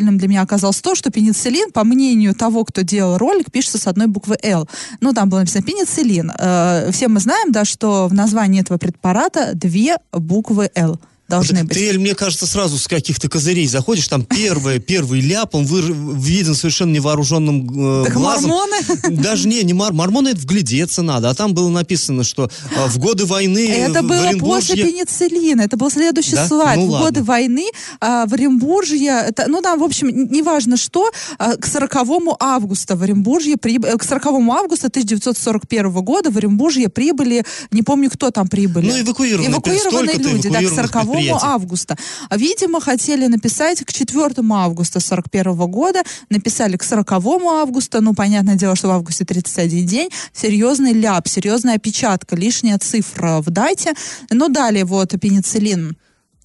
удивительным 0.07 0.19
для 0.19 0.29
меня 0.29 0.43
оказалось 0.43 0.81
то, 0.81 0.95
что 0.95 1.11
пенициллин, 1.11 1.73
по 1.73 1.85
мнению 1.85 2.35
того, 2.35 2.65
кто 2.65 2.83
делал 2.83 3.19
ролик, 3.19 3.51
пишется 3.51 3.79
с 3.79 3.87
одной 3.87 4.07
буквы 4.07 4.39
«Л». 4.43 4.69
Ну, 5.01 5.13
там 5.13 5.29
было 5.29 5.41
написано 5.41 5.65
пенициллин. 5.65 6.33
Э, 6.39 6.91
Все 6.93 7.09
мы 7.09 7.21
знаем, 7.21 7.53
да, 7.53 7.65
что 7.65 8.09
в 8.09 8.15
названии 8.15 8.61
этого 8.61 8.79
препарата 8.79 9.53
две 9.55 9.97
буквы 10.13 10.71
«Л» 10.75 10.99
должны 11.29 11.65
быть. 11.65 11.77
Ты, 11.77 11.99
мне 11.99 12.15
кажется, 12.15 12.47
сразу 12.47 12.79
с 12.79 12.87
каких-то 12.87 13.29
козырей 13.29 13.67
заходишь, 13.67 14.07
там 14.09 14.23
первый, 14.25 14.79
первый 14.79 15.21
ляп, 15.21 15.55
он 15.55 15.65
выр- 15.65 16.19
виден 16.21 16.55
совершенно 16.55 16.93
невооруженным 16.93 18.03
э, 18.03 18.05
Так 18.07 18.15
глазом. 18.15 18.51
мормоны? 18.51 18.77
Даже 19.11 19.49
не, 19.49 19.63
не 19.65 19.73
мар, 19.75 19.93
мормоны 19.93 20.29
это 20.29 20.41
вглядеться 20.41 21.03
надо, 21.03 21.31
а 21.31 21.35
там 21.35 21.55
было 21.55 21.69
написано, 21.69 22.23
что 22.25 22.45
э, 22.71 22.87
в 22.89 22.99
годы 22.99 23.25
войны 23.27 23.69
Это 23.71 24.03
в 24.03 24.07
было 24.07 24.19
после 24.39 24.75
Оренбурге- 24.75 24.85
пенициллина. 24.85 25.63
Это 25.63 25.77
был 25.77 25.91
следующий 25.91 26.37
Да? 26.37 26.47
слайд. 26.47 26.79
Ну 26.79 26.87
в 26.87 26.91
ладно. 26.91 27.07
годы 27.07 27.23
войны 27.23 27.67
а, 28.01 28.27
в 28.27 28.33
Оренбуржье, 28.35 29.25
это, 29.29 29.47
ну 29.49 29.61
да, 29.61 29.77
в 29.77 29.83
общем, 29.83 30.09
неважно 30.31 30.77
что, 30.77 31.11
а, 31.39 31.57
к 31.57 31.67
40 31.67 32.37
августа 32.41 32.97
в 32.97 33.03
Оренбуржье, 33.03 33.57
приб- 33.57 33.87
э, 33.87 33.97
к 33.97 34.05
40 34.05 34.27
августа 34.51 34.89
1941 34.89 35.91
года 36.03 36.31
в 36.31 36.37
Оренбуржье 36.37 36.89
прибыли, 36.89 37.45
не 37.73 37.83
помню, 37.83 38.11
кто 38.11 38.31
там 38.31 38.49
прибыли. 38.49 38.87
Ну, 38.91 39.01
эвакуированные, 39.01 39.51
Эвакуированные 39.51 40.15
люди, 40.17 40.49
да, 40.49 40.59
к 40.59 40.63
эвакуированных 40.63 40.75
40 40.93 41.07
предприятий. 41.17 41.47
августа. 41.47 41.97
Видимо, 42.31 42.81
хотели 42.81 43.27
написать 43.27 43.85
к 43.85 43.93
4 43.93 44.35
августа 44.53 45.01
41 45.01 45.57
года, 45.71 46.03
написали 46.31 46.77
к 46.77 46.83
40 46.83 47.13
августа, 47.13 48.01
ну, 48.01 48.15
понятное 48.15 48.55
дело, 48.57 48.77
что 48.77 48.89
в 48.89 48.93
августе 48.93 49.25
31 49.25 49.87
день, 49.87 50.11
серьезный 50.33 50.93
ляп, 50.93 51.29
серьезная 51.29 51.77
опечатка, 51.77 52.37
лишняя 52.37 52.79
цифра 52.79 53.41
в 53.41 53.51
дате. 53.51 53.93
Ну, 54.31 54.49
далее 54.49 54.85
вот 54.85 55.15
пенициллин 55.21 55.97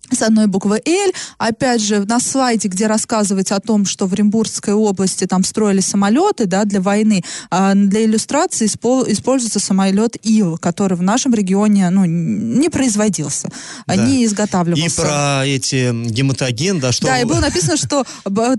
с 0.09 0.21
одной 0.21 0.47
буквы 0.47 0.81
«Л». 0.85 1.11
Опять 1.37 1.81
же, 1.81 2.05
на 2.05 2.19
слайде, 2.19 2.67
где 2.67 2.87
рассказывается 2.87 3.55
о 3.55 3.59
том, 3.59 3.85
что 3.85 4.07
в 4.07 4.13
Оренбургской 4.13 4.73
области 4.73 5.25
там 5.25 5.43
строили 5.43 5.79
самолеты 5.79 6.45
да, 6.45 6.65
для 6.65 6.81
войны, 6.81 7.23
а 7.49 7.73
для 7.75 8.03
иллюстрации 8.05 8.65
испол- 8.67 9.09
используется 9.11 9.59
самолет 9.59 10.17
«Ил», 10.23 10.57
который 10.57 10.97
в 10.97 11.01
нашем 11.01 11.33
регионе 11.33 11.89
ну, 11.89 12.05
не 12.05 12.69
производился, 12.69 13.49
Да. 13.87 13.95
не 13.95 14.23
И 14.23 14.25
изготавливался. 14.25 15.01
про 15.01 15.45
эти 15.45 15.91
гематоген, 16.09 16.79
да, 16.79 16.91
что... 16.91 17.07
Да, 17.07 17.19
и 17.19 17.23
было 17.23 17.39
написано, 17.41 17.77
что 17.77 18.05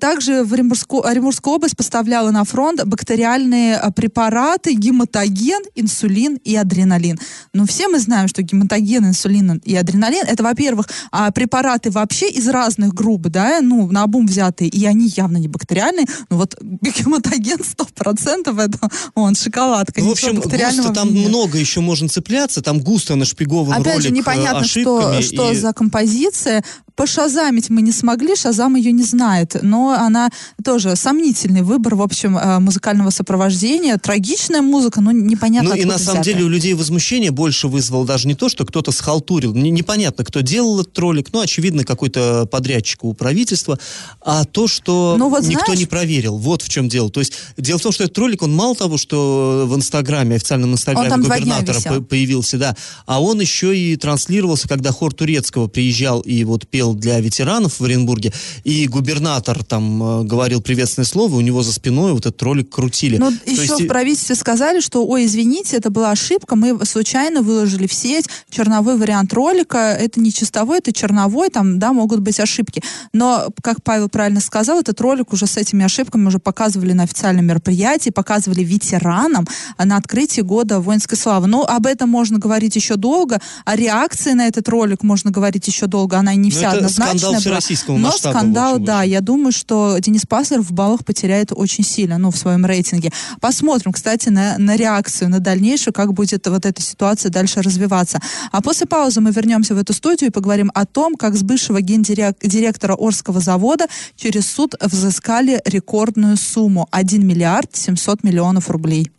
также 0.00 0.44
в 0.44 0.52
Оренбургская 0.54 1.54
область 1.54 1.76
поставляла 1.76 2.30
на 2.30 2.44
фронт 2.44 2.82
бактериальные 2.84 3.76
а, 3.76 3.90
препараты, 3.90 4.74
гематоген, 4.74 5.62
инсулин 5.74 6.36
и 6.36 6.56
адреналин. 6.56 7.18
Ну, 7.52 7.66
все 7.66 7.88
мы 7.88 7.98
знаем, 7.98 8.28
что 8.28 8.42
гематоген, 8.42 9.06
инсулин 9.06 9.60
и 9.64 9.74
адреналин, 9.76 10.24
это, 10.26 10.42
во-первых, 10.42 10.88
а, 11.10 11.30
препараты 11.32 11.90
вообще 11.90 12.28
из 12.30 12.48
разных 12.48 12.94
групп, 12.94 13.22
да, 13.22 13.60
ну, 13.60 13.90
на 13.90 14.04
обум 14.04 14.26
взятые, 14.26 14.68
и 14.68 14.84
они 14.86 15.08
явно 15.16 15.38
не 15.38 15.48
бактериальные. 15.48 16.06
Ну, 16.30 16.36
вот 16.36 16.56
гематоген 16.60 17.58
100% 17.76 18.60
это, 18.60 18.78
он, 19.14 19.34
шоколадка, 19.34 20.00
Ну, 20.00 20.08
в 20.08 20.12
общем, 20.12 20.36
густо 20.40 20.92
там 20.92 21.12
нет. 21.12 21.28
много 21.28 21.58
еще 21.58 21.80
можно 21.80 22.08
цепляться, 22.08 22.62
там 22.62 22.80
густо 22.80 23.16
нашпигован 23.16 23.72
Опять 23.80 23.94
ролик 23.94 24.02
же, 24.08 24.10
непонятно, 24.12 24.64
э, 24.64 24.64
что, 24.64 24.98
ошибками. 24.98 25.20
что 25.22 25.52
и- 25.52 25.56
за 25.56 25.72
композиция. 25.72 26.62
Пошазамить 26.96 27.70
мы 27.70 27.82
не 27.82 27.92
смогли, 27.92 28.36
Шазам 28.36 28.74
ее 28.76 28.92
не 28.92 29.02
знает. 29.02 29.56
Но 29.62 29.90
она 29.90 30.30
тоже 30.64 30.94
сомнительный 30.96 31.62
выбор, 31.62 31.94
в 31.94 32.02
общем, 32.02 32.36
э, 32.36 32.58
музыкального 32.58 33.10
сопровождения. 33.10 33.96
Трагичная 33.98 34.60
музыка, 34.60 35.00
но 35.00 35.10
непонятно 35.12 35.70
Ну 35.70 35.76
и 35.76 35.84
на 35.84 35.98
самом 35.98 36.22
взятая. 36.22 36.34
деле 36.34 36.44
у 36.44 36.48
людей 36.48 36.74
возмущение 36.74 37.30
больше 37.30 37.68
вызвало 37.68 38.06
даже 38.06 38.28
не 38.28 38.34
то, 38.34 38.48
что 38.48 38.64
кто-то 38.66 38.92
схалтурил, 38.92 39.54
не- 39.54 39.70
непонятно, 39.70 40.24
кто 40.24 40.40
делал 40.40 40.80
этот 40.80 40.98
ролик, 40.98 41.28
ну, 41.32 41.40
очевидно, 41.40 41.84
какой-то 41.84 42.46
подрядчик 42.50 43.04
у 43.04 43.14
правительства, 43.14 43.78
а 44.20 44.44
то, 44.44 44.66
что 44.68 45.16
Ну, 45.18 45.28
вот 45.30 45.42
никто 45.44 45.64
знаешь- 45.66 45.80
не 45.80 45.86
проверил. 45.86 46.36
Вот 46.36 46.62
в 46.62 46.68
чем 46.68 46.88
дело. 46.88 47.10
То 47.10 47.20
есть 47.20 47.32
дело 47.56 47.78
в 47.78 47.82
том, 47.82 47.92
что 47.92 48.04
этот 48.04 48.18
ролик, 48.18 48.42
он 48.42 48.54
мало 48.54 48.74
того, 48.76 48.98
что 48.98 49.64
в 49.66 49.74
Инстаграме, 49.76 50.36
официальном 50.36 50.72
Инстаграме 50.72 51.16
губернатора 51.24 51.80
по- 51.80 52.00
появился, 52.02 52.58
да, 52.58 52.76
а 53.06 53.22
он 53.22 53.40
еще 53.40 53.76
и 53.76 53.96
транслировался, 53.96 54.68
когда 54.68 54.92
хор 54.92 55.12
Турецкого 55.14 55.68
приезжал 55.68 56.20
и 56.20 56.44
вот 56.44 56.66
пел 56.68 56.81
для 56.90 57.20
ветеранов 57.20 57.80
в 57.80 57.84
Оренбурге, 57.84 58.32
и 58.64 58.86
губернатор 58.88 59.62
там 59.64 60.02
э, 60.02 60.24
говорил 60.24 60.60
приветственное 60.60 61.06
слово, 61.06 61.36
у 61.36 61.40
него 61.40 61.62
за 61.62 61.72
спиной 61.72 62.12
вот 62.12 62.26
этот 62.26 62.42
ролик 62.42 62.70
крутили. 62.70 63.16
Но 63.16 63.30
То 63.30 63.50
еще 63.50 63.62
есть 63.62 63.80
в 63.80 63.86
правительстве 63.86 64.34
сказали, 64.34 64.80
что, 64.80 65.06
ой, 65.06 65.26
извините, 65.26 65.76
это 65.76 65.90
была 65.90 66.10
ошибка, 66.10 66.56
мы 66.56 66.84
случайно 66.84 67.42
выложили 67.42 67.86
в 67.86 67.92
сеть 67.92 68.26
черновой 68.50 68.96
вариант 68.96 69.32
ролика, 69.32 69.78
это 69.78 70.20
не 70.20 70.32
чистовой, 70.32 70.78
это 70.78 70.92
черновой, 70.92 71.48
там, 71.48 71.78
да, 71.78 71.92
могут 71.92 72.20
быть 72.20 72.40
ошибки. 72.40 72.82
Но, 73.12 73.48
как 73.62 73.82
Павел 73.82 74.08
правильно 74.08 74.40
сказал, 74.40 74.80
этот 74.80 75.00
ролик 75.00 75.32
уже 75.32 75.46
с 75.46 75.56
этими 75.56 75.84
ошибками 75.84 76.26
уже 76.26 76.38
показывали 76.38 76.92
на 76.92 77.04
официальном 77.04 77.46
мероприятии, 77.46 78.10
показывали 78.10 78.64
ветеранам 78.64 79.46
на 79.78 79.96
открытии 79.96 80.40
года 80.40 80.80
воинской 80.80 81.16
славы. 81.16 81.46
Но 81.46 81.64
об 81.64 81.86
этом 81.86 82.08
можно 82.08 82.38
говорить 82.38 82.76
еще 82.76 82.96
долго, 82.96 83.40
о 83.64 83.76
реакции 83.76 84.32
на 84.32 84.46
этот 84.48 84.68
ролик 84.68 85.02
можно 85.02 85.30
говорить 85.30 85.66
еще 85.66 85.86
долго, 85.86 86.18
она 86.18 86.34
не 86.34 86.50
Ну, 86.50 86.56
вся 86.56 86.71
это 86.72 86.86
однозначная 86.86 87.18
скандал 87.18 87.40
всероссийского 87.40 87.96
Но 87.96 88.08
масштаба, 88.08 88.34
в 88.34 88.38
скандал, 88.38 88.78
да, 88.78 89.02
я 89.02 89.20
думаю, 89.20 89.52
что 89.52 89.96
Денис 89.98 90.26
Паслер 90.26 90.60
в 90.60 90.72
баллах 90.72 91.04
потеряет 91.04 91.52
очень 91.52 91.84
сильно, 91.84 92.18
ну, 92.18 92.30
в 92.30 92.36
своем 92.36 92.66
рейтинге. 92.66 93.10
Посмотрим, 93.40 93.92
кстати, 93.92 94.28
на, 94.28 94.58
на 94.58 94.76
реакцию, 94.76 95.30
на 95.30 95.40
дальнейшую, 95.40 95.94
как 95.94 96.12
будет 96.12 96.46
вот 96.46 96.66
эта 96.66 96.82
ситуация 96.82 97.30
дальше 97.30 97.62
развиваться. 97.62 98.20
А 98.50 98.60
после 98.60 98.86
паузы 98.86 99.20
мы 99.20 99.30
вернемся 99.30 99.74
в 99.74 99.78
эту 99.78 99.92
студию 99.92 100.30
и 100.30 100.32
поговорим 100.32 100.70
о 100.74 100.86
том, 100.86 101.14
как 101.14 101.36
с 101.36 101.42
бывшего 101.42 101.80
гендиректора 101.80 102.94
Орского 102.98 103.40
завода 103.40 103.86
через 104.16 104.50
суд 104.50 104.74
взыскали 104.80 105.60
рекордную 105.64 106.36
сумму 106.36 106.88
1 106.90 107.26
миллиард 107.26 107.74
700 107.74 108.24
миллионов 108.24 108.70
рублей. 108.70 109.10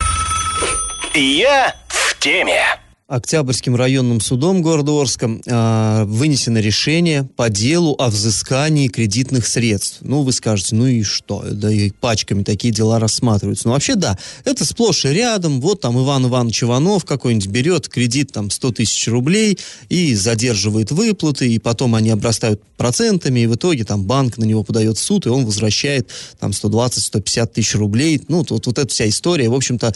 Я 1.14 1.74
в 1.88 2.18
теме. 2.18 2.83
Октябрьским 3.06 3.76
районным 3.76 4.18
судом 4.18 4.62
города 4.62 4.98
Орска 4.98 5.28
э, 5.44 6.04
вынесено 6.06 6.56
решение 6.56 7.24
по 7.36 7.50
делу 7.50 7.94
о 7.98 8.08
взыскании 8.08 8.88
кредитных 8.88 9.46
средств. 9.46 9.98
Ну, 10.00 10.22
вы 10.22 10.32
скажете, 10.32 10.74
ну 10.74 10.86
и 10.86 11.02
что? 11.02 11.44
Да 11.50 11.70
и 11.70 11.90
пачками 11.90 12.44
такие 12.44 12.72
дела 12.72 12.98
рассматриваются. 12.98 13.68
Ну, 13.68 13.74
вообще, 13.74 13.96
да, 13.96 14.18
это 14.46 14.64
сплошь 14.64 15.04
и 15.04 15.08
рядом. 15.08 15.60
Вот 15.60 15.82
там 15.82 16.02
Иван 16.02 16.28
Иванович 16.28 16.62
Иванов 16.62 17.04
какой-нибудь 17.04 17.48
берет 17.48 17.88
кредит 17.90 18.32
там 18.32 18.48
100 18.48 18.70
тысяч 18.72 19.06
рублей 19.08 19.58
и 19.90 20.14
задерживает 20.14 20.90
выплаты, 20.90 21.52
и 21.52 21.58
потом 21.58 21.96
они 21.96 22.08
обрастают 22.08 22.62
процентами, 22.78 23.40
и 23.40 23.46
в 23.46 23.54
итоге 23.54 23.84
там 23.84 24.04
банк 24.04 24.38
на 24.38 24.44
него 24.44 24.64
подает 24.64 24.96
в 24.96 25.02
суд, 25.02 25.26
и 25.26 25.28
он 25.28 25.44
возвращает 25.44 26.08
там 26.40 26.52
120-150 26.52 27.46
тысяч 27.48 27.74
рублей. 27.74 28.22
Ну, 28.28 28.38
вот, 28.48 28.66
вот 28.66 28.78
эта 28.78 28.88
вся 28.88 29.06
история, 29.06 29.50
в 29.50 29.54
общем-то, 29.54 29.94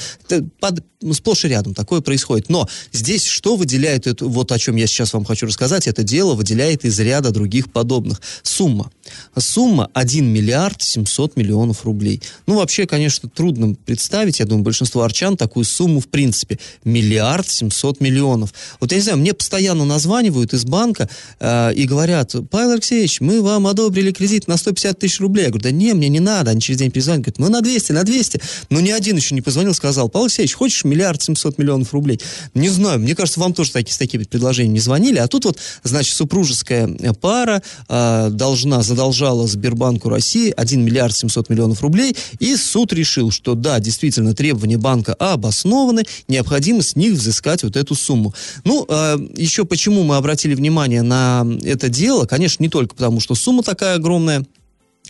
под- 0.60 0.84
ну, 1.00 1.14
сплошь 1.14 1.44
и 1.44 1.48
рядом 1.48 1.74
такое 1.74 2.00
происходит. 2.00 2.48
Но 2.48 2.68
здесь 2.98 3.24
что 3.24 3.56
выделяет, 3.56 4.06
это, 4.06 4.26
вот 4.26 4.52
о 4.52 4.58
чем 4.58 4.76
я 4.76 4.86
сейчас 4.86 5.12
вам 5.12 5.24
хочу 5.24 5.46
рассказать, 5.46 5.86
это 5.86 6.02
дело 6.02 6.34
выделяет 6.34 6.84
из 6.84 6.98
ряда 7.00 7.30
других 7.30 7.72
подобных. 7.72 8.20
Сумма. 8.42 8.90
Сумма 9.36 9.90
1 9.94 10.26
миллиард 10.26 10.82
700 10.82 11.36
миллионов 11.36 11.84
рублей. 11.84 12.22
Ну, 12.46 12.56
вообще, 12.56 12.86
конечно, 12.86 13.28
трудно 13.28 13.74
представить, 13.74 14.40
я 14.40 14.46
думаю, 14.46 14.64
большинство 14.64 15.02
арчан 15.02 15.36
такую 15.36 15.64
сумму 15.64 16.00
в 16.00 16.08
принципе. 16.08 16.58
Миллиард 16.84 17.48
700 17.48 18.00
миллионов. 18.00 18.52
Вот 18.80 18.90
я 18.92 18.98
не 18.98 19.02
знаю, 19.02 19.18
мне 19.18 19.32
постоянно 19.32 19.84
названивают 19.84 20.52
из 20.52 20.64
банка 20.64 21.08
э, 21.40 21.72
и 21.74 21.84
говорят, 21.84 22.34
Павел 22.50 22.72
Алексеевич, 22.72 23.20
мы 23.20 23.42
вам 23.42 23.66
одобрили 23.66 24.12
кредит 24.12 24.48
на 24.48 24.56
150 24.56 24.98
тысяч 24.98 25.20
рублей. 25.20 25.44
Я 25.44 25.50
говорю, 25.50 25.62
да 25.62 25.70
не, 25.70 25.94
мне 25.94 26.08
не 26.08 26.20
надо. 26.20 26.50
Они 26.50 26.60
через 26.60 26.78
день 26.78 26.90
перезвонят, 26.90 27.22
говорят, 27.22 27.38
мы 27.38 27.48
на 27.48 27.60
200, 27.60 27.92
на 27.92 28.04
200. 28.04 28.40
Но 28.70 28.80
ни 28.80 28.90
один 28.90 29.16
еще 29.16 29.34
не 29.34 29.40
позвонил, 29.40 29.74
сказал, 29.74 30.08
Павел 30.08 30.26
Алексеевич, 30.26 30.54
хочешь 30.54 30.84
миллиард 30.84 31.22
700 31.22 31.58
миллионов 31.58 31.92
рублей? 31.92 32.20
Не 32.54 32.68
знаю, 32.68 32.87
мне 32.96 33.14
кажется, 33.14 33.40
вам 33.40 33.52
тоже 33.52 33.72
такие, 33.72 33.92
с 33.92 33.98
такими 33.98 34.24
предложениями 34.24 34.74
не 34.74 34.80
звонили. 34.80 35.18
А 35.18 35.28
тут 35.28 35.44
вот, 35.44 35.58
значит, 35.82 36.14
супружеская 36.14 36.88
пара 37.20 37.62
э, 37.88 38.28
должна, 38.30 38.82
задолжала 38.82 39.46
Сбербанку 39.46 40.08
России 40.08 40.52
1 40.56 40.84
миллиард 40.84 41.14
700 41.14 41.48
миллионов 41.50 41.82
рублей, 41.82 42.16
и 42.38 42.56
суд 42.56 42.92
решил, 42.92 43.30
что 43.30 43.54
да, 43.54 43.80
действительно, 43.80 44.34
требования 44.34 44.78
банка 44.78 45.14
обоснованы, 45.14 46.04
необходимо 46.28 46.82
с 46.82 46.96
них 46.96 47.14
взыскать 47.14 47.62
вот 47.62 47.76
эту 47.76 47.94
сумму. 47.94 48.34
Ну, 48.64 48.86
э, 48.88 49.18
еще 49.36 49.64
почему 49.64 50.04
мы 50.04 50.16
обратили 50.16 50.54
внимание 50.54 51.02
на 51.02 51.46
это 51.64 51.88
дело, 51.88 52.26
конечно, 52.26 52.62
не 52.62 52.68
только 52.68 52.94
потому, 52.94 53.20
что 53.20 53.34
сумма 53.34 53.62
такая 53.62 53.96
огромная, 53.96 54.44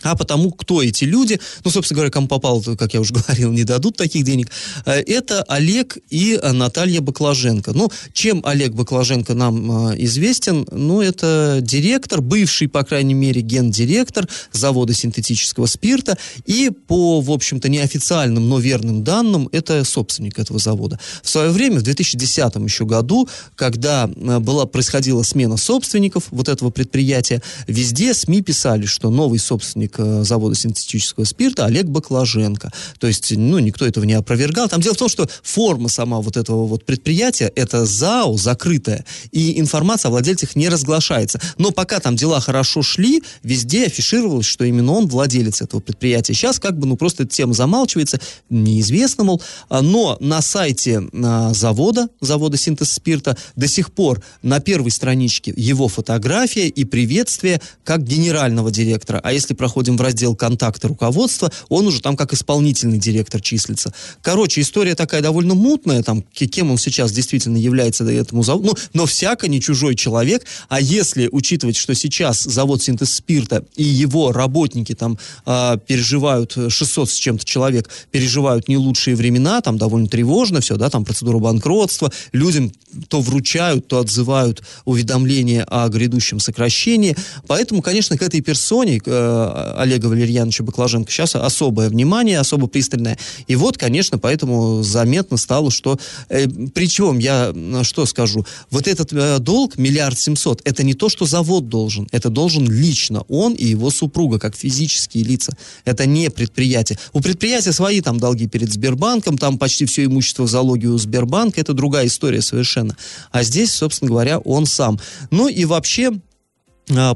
а 0.03 0.15
потому, 0.15 0.51
кто 0.51 0.81
эти 0.81 1.03
люди, 1.03 1.39
ну, 1.63 1.71
собственно 1.71 1.97
говоря, 1.97 2.11
кому 2.11 2.27
попал, 2.27 2.61
как 2.77 2.93
я 2.93 3.01
уже 3.01 3.13
говорил, 3.27 3.51
не 3.51 3.63
дадут 3.63 3.97
таких 3.97 4.23
денег, 4.23 4.49
э, 4.85 5.01
это 5.01 5.43
Олег 5.43 5.97
и 6.09 6.39
Наталья 6.41 7.01
Баклаженко. 7.01 7.73
Ну, 7.73 7.89
чем 8.13 8.41
Олег 8.45 8.73
Баклаженко 8.73 9.33
нам 9.33 9.89
э, 9.91 9.95
известен? 10.03 10.67
Ну, 10.71 11.01
это 11.01 11.59
директор, 11.61 12.21
бывший, 12.21 12.67
по 12.67 12.83
крайней 12.83 13.13
мере, 13.13 13.41
гендиректор 13.41 14.27
завода 14.51 14.93
синтетического 14.93 15.65
спирта, 15.65 16.17
и 16.45 16.69
по, 16.69 17.21
в 17.21 17.31
общем-то, 17.31 17.69
неофициальным, 17.69 18.47
но 18.49 18.59
верным 18.59 19.03
данным, 19.03 19.49
это 19.51 19.83
собственник 19.83 20.39
этого 20.39 20.59
завода. 20.59 20.99
В 21.23 21.29
свое 21.29 21.49
время, 21.49 21.79
в 21.79 21.83
2010 21.83 22.55
еще 22.55 22.85
году, 22.85 23.27
когда 23.55 24.09
э, 24.15 24.39
была, 24.39 24.65
происходила 24.65 25.23
смена 25.23 25.57
собственников 25.57 26.25
вот 26.31 26.49
этого 26.49 26.69
предприятия, 26.69 27.41
везде 27.67 28.13
СМИ 28.13 28.41
писали, 28.41 28.85
что 28.85 29.09
новый 29.09 29.39
собственник 29.39 29.88
собственник 29.89 29.95
э, 29.97 30.23
завода 30.23 30.55
синтетического 30.55 31.23
спирта 31.25 31.65
Олег 31.65 31.85
Баклаженко. 31.85 32.71
То 32.99 33.07
есть, 33.07 33.35
ну, 33.35 33.59
никто 33.59 33.85
этого 33.85 34.05
не 34.05 34.13
опровергал. 34.13 34.69
Там 34.69 34.81
дело 34.81 34.93
в 34.93 34.97
том, 34.97 35.09
что 35.09 35.27
форма 35.43 35.89
сама 35.89 36.19
вот 36.21 36.37
этого 36.37 36.65
вот 36.65 36.85
предприятия, 36.85 37.51
это 37.55 37.85
ЗАО 37.85 38.37
закрытая, 38.37 39.05
и 39.31 39.59
информация 39.59 40.09
о 40.09 40.11
владельцах 40.11 40.55
не 40.55 40.69
разглашается. 40.69 41.39
Но 41.57 41.71
пока 41.71 41.99
там 41.99 42.15
дела 42.15 42.39
хорошо 42.39 42.81
шли, 42.81 43.23
везде 43.43 43.85
афишировалось, 43.85 44.45
что 44.45 44.63
именно 44.65 44.93
он 44.93 45.07
владелец 45.07 45.61
этого 45.61 45.81
предприятия. 45.81 46.33
Сейчас 46.33 46.59
как 46.59 46.77
бы, 46.77 46.87
ну, 46.87 46.95
просто 46.95 47.23
эта 47.23 47.33
тема 47.33 47.53
замалчивается, 47.53 48.19
неизвестно, 48.49 49.23
мол. 49.23 49.41
А, 49.69 49.81
но 49.81 50.17
на 50.19 50.41
сайте 50.41 51.01
а, 51.13 51.53
завода, 51.53 52.09
завода 52.21 52.57
синтез 52.57 52.91
спирта, 52.91 53.37
до 53.55 53.67
сих 53.67 53.91
пор 53.91 54.21
на 54.41 54.59
первой 54.59 54.91
страничке 54.91 55.53
его 55.55 55.87
фотография 55.87 56.67
и 56.67 56.83
приветствие 56.85 57.61
как 57.83 58.03
генерального 58.03 58.71
директора. 58.71 59.19
А 59.23 59.31
если 59.33 59.53
проходит 59.53 59.78
заходим 59.79 59.95
в 59.95 60.01
раздел 60.01 60.35
контакты 60.35 60.89
руководства, 60.89 61.49
он 61.69 61.87
уже 61.87 62.01
там 62.01 62.17
как 62.17 62.33
исполнительный 62.33 62.99
директор 62.99 63.39
числится. 63.39 63.93
Короче, 64.21 64.59
история 64.59 64.93
такая 64.93 65.21
довольно 65.21 65.55
мутная, 65.55 66.03
там, 66.03 66.21
кем 66.21 66.71
он 66.71 66.77
сейчас 66.77 67.13
действительно 67.13 67.55
является 67.55 68.03
этому 68.03 68.43
заводу, 68.43 68.67
ну, 68.67 68.73
но 68.93 69.05
всяко 69.05 69.47
не 69.47 69.61
чужой 69.61 69.95
человек, 69.95 70.45
а 70.67 70.81
если 70.81 71.29
учитывать, 71.31 71.77
что 71.77 71.95
сейчас 71.95 72.43
завод 72.43 72.83
синтез 72.83 73.13
спирта 73.13 73.63
и 73.77 73.83
его 73.83 74.33
работники 74.33 74.93
там 74.93 75.17
э, 75.45 75.77
переживают, 75.87 76.57
600 76.67 77.09
с 77.09 77.13
чем-то 77.13 77.45
человек, 77.45 77.89
переживают 78.11 78.67
не 78.67 78.75
лучшие 78.75 79.15
времена, 79.15 79.61
там 79.61 79.77
довольно 79.77 80.07
тревожно 80.07 80.59
все, 80.59 80.75
да, 80.75 80.89
там 80.89 81.05
процедура 81.05 81.39
банкротства, 81.39 82.11
людям 82.33 82.73
то 83.07 83.21
вручают, 83.21 83.87
то 83.87 83.99
отзывают 83.99 84.61
уведомления 84.83 85.63
о 85.63 85.87
грядущем 85.87 86.39
сокращении, 86.41 87.15
поэтому, 87.47 87.81
конечно, 87.81 88.17
к 88.17 88.21
этой 88.21 88.41
персоне, 88.41 88.99
э, 89.05 89.68
Олега 89.77 90.07
Валерьяновича 90.07 90.63
Баклаженко 90.63 91.11
сейчас 91.11 91.35
особое 91.35 91.89
внимание, 91.89 92.39
особо 92.39 92.67
пристальное. 92.67 93.17
И 93.47 93.55
вот, 93.55 93.77
конечно, 93.77 94.17
поэтому 94.17 94.83
заметно 94.83 95.37
стало, 95.37 95.71
что... 95.71 95.99
Э, 96.29 96.47
причем, 96.73 97.19
я 97.19 97.53
что 97.83 98.05
скажу, 98.05 98.45
вот 98.69 98.87
этот 98.87 99.13
э, 99.13 99.39
долг, 99.39 99.77
миллиард 99.77 100.17
семьсот, 100.19 100.61
это 100.65 100.83
не 100.83 100.93
то, 100.93 101.09
что 101.09 101.25
завод 101.25 101.69
должен, 101.69 102.07
это 102.11 102.29
должен 102.29 102.69
лично 102.69 103.23
он 103.27 103.53
и 103.53 103.65
его 103.65 103.89
супруга, 103.89 104.39
как 104.39 104.55
физические 104.55 105.23
лица. 105.23 105.53
Это 105.85 106.05
не 106.05 106.29
предприятие. 106.29 106.97
У 107.13 107.21
предприятия 107.21 107.71
свои 107.71 108.01
там 108.01 108.19
долги 108.19 108.47
перед 108.47 108.71
Сбербанком, 108.71 109.37
там 109.37 109.57
почти 109.57 109.85
все 109.85 110.05
имущество 110.05 110.43
в 110.43 110.49
залоге 110.49 110.87
у 110.87 110.97
Сбербанка, 110.97 111.61
это 111.61 111.73
другая 111.73 112.07
история 112.07 112.41
совершенно. 112.41 112.95
А 113.31 113.43
здесь, 113.43 113.71
собственно 113.73 114.09
говоря, 114.09 114.39
он 114.39 114.65
сам. 114.65 114.99
Ну 115.31 115.47
и 115.47 115.65
вообще, 115.65 116.11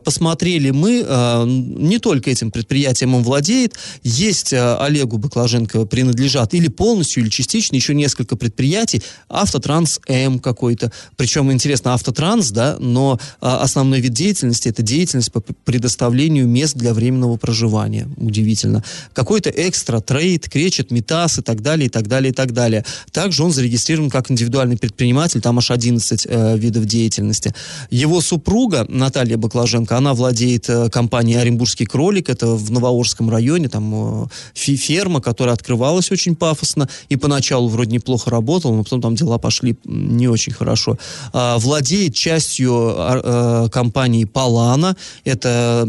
посмотрели 0.03 0.69
мы, 0.69 1.03
а, 1.05 1.45
не 1.45 1.99
только 1.99 2.29
этим 2.29 2.51
предприятием 2.51 3.15
он 3.15 3.23
владеет, 3.23 3.73
есть 4.03 4.53
а, 4.53 4.77
Олегу 4.83 5.17
Баклаженко 5.17 5.85
принадлежат 5.85 6.53
или 6.53 6.67
полностью, 6.67 7.23
или 7.23 7.29
частично 7.29 7.75
еще 7.75 7.95
несколько 7.95 8.35
предприятий, 8.35 9.01
Автотранс 9.29 9.99
М 10.07 10.39
какой-то, 10.39 10.91
причем 11.15 11.51
интересно 11.51 11.93
Автотранс, 11.93 12.51
да, 12.51 12.77
но 12.79 13.19
основной 13.39 13.99
вид 13.99 14.13
деятельности 14.13 14.69
это 14.69 14.83
деятельность 14.83 15.31
по 15.31 15.41
предоставлению 15.41 16.47
мест 16.47 16.75
для 16.75 16.93
временного 16.93 17.37
проживания, 17.37 18.07
удивительно. 18.17 18.83
Какой-то 19.13 19.49
экстра, 19.49 19.99
трейд, 19.99 20.49
кречет, 20.49 20.91
метас 20.91 21.39
и 21.39 21.41
так 21.41 21.61
далее, 21.61 21.87
и 21.87 21.89
так 21.89 22.07
далее, 22.07 22.31
и 22.31 22.33
так 22.33 22.53
далее. 22.53 22.85
Также 23.11 23.43
он 23.43 23.51
зарегистрирован 23.51 24.09
как 24.09 24.29
индивидуальный 24.29 24.77
предприниматель, 24.77 25.41
там 25.41 25.57
аж 25.57 25.71
11 25.71 26.27
э, 26.29 26.57
видов 26.57 26.85
деятельности. 26.85 27.53
Его 27.89 28.21
супруга 28.21 28.85
Наталья 28.87 29.37
Баклаженко 29.37 29.62
Блаженко, 29.63 29.95
она 29.95 30.13
владеет 30.13 30.69
э, 30.69 30.89
компанией 30.89 31.37
«Оренбургский 31.37 31.85
кролик», 31.85 32.29
это 32.29 32.47
в 32.47 32.69
Новоорском 32.69 33.29
районе, 33.29 33.69
там 33.69 34.25
э, 34.25 34.27
ферма, 34.55 35.21
которая 35.21 35.53
открывалась 35.53 36.11
очень 36.11 36.35
пафосно, 36.35 36.89
и 37.07 37.15
поначалу 37.15 37.69
вроде 37.69 37.91
неплохо 37.91 38.29
работала, 38.29 38.75
но 38.75 38.83
потом 38.83 39.01
там 39.01 39.15
дела 39.15 39.37
пошли 39.37 39.77
не 39.85 40.27
очень 40.27 40.51
хорошо. 40.51 40.97
А, 41.31 41.57
владеет 41.59 42.13
частью 42.13 42.93
э, 42.97 43.69
компании 43.71 44.25
«Палана», 44.25 44.97
это 45.23 45.87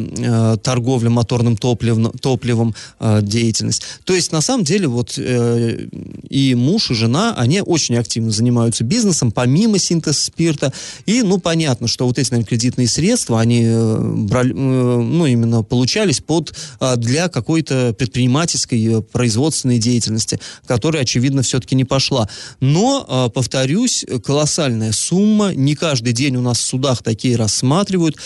торговля 0.63 1.11
моторным 1.11 1.57
топливом, 1.57 2.13
топливом 2.13 2.75
деятельность. 3.01 3.83
То 4.05 4.15
есть, 4.15 4.31
на 4.31 4.41
самом 4.41 4.65
деле, 4.65 4.87
вот 4.87 5.19
и 5.19 6.55
муж, 6.55 6.91
и 6.91 6.95
жена, 6.95 7.35
они 7.37 7.61
очень 7.61 7.97
активно 7.97 8.31
занимаются 8.31 8.85
бизнесом, 8.85 9.33
помимо 9.33 9.79
синтеза 9.79 10.19
спирта, 10.19 10.73
и, 11.07 11.23
ну, 11.23 11.39
понятно, 11.39 11.89
что 11.89 12.07
вот 12.07 12.19
эти, 12.19 12.31
наверное, 12.31 12.49
кредитные 12.49 12.89
средства, 12.89 13.41
они 13.41 13.54
Э, 13.63 13.99
брали, 14.01 14.53
э, 14.53 14.55
ну, 14.55 15.27
именно 15.27 15.63
получались 15.63 16.21
под, 16.21 16.55
а, 16.81 16.97
для 16.97 17.29
какой-то 17.29 17.95
предпринимательской 17.97 18.85
э, 18.85 19.01
производственной 19.03 19.79
деятельности, 19.79 20.41
которая, 20.67 21.03
очевидно, 21.03 21.43
все-таки 21.43 21.75
не 21.75 21.85
пошла. 21.85 22.29
Но, 22.61 23.05
а, 23.09 23.29
повторюсь, 23.29 24.05
колоссальная 24.25 24.93
сумма, 24.93 25.55
не 25.55 25.75
каждый 25.75 26.13
день 26.13 26.37
у 26.37 26.41
нас 26.41 26.59
в 26.59 26.63
судах 26.63 27.03
такие 27.03 27.37
рассматривают. 27.37 28.17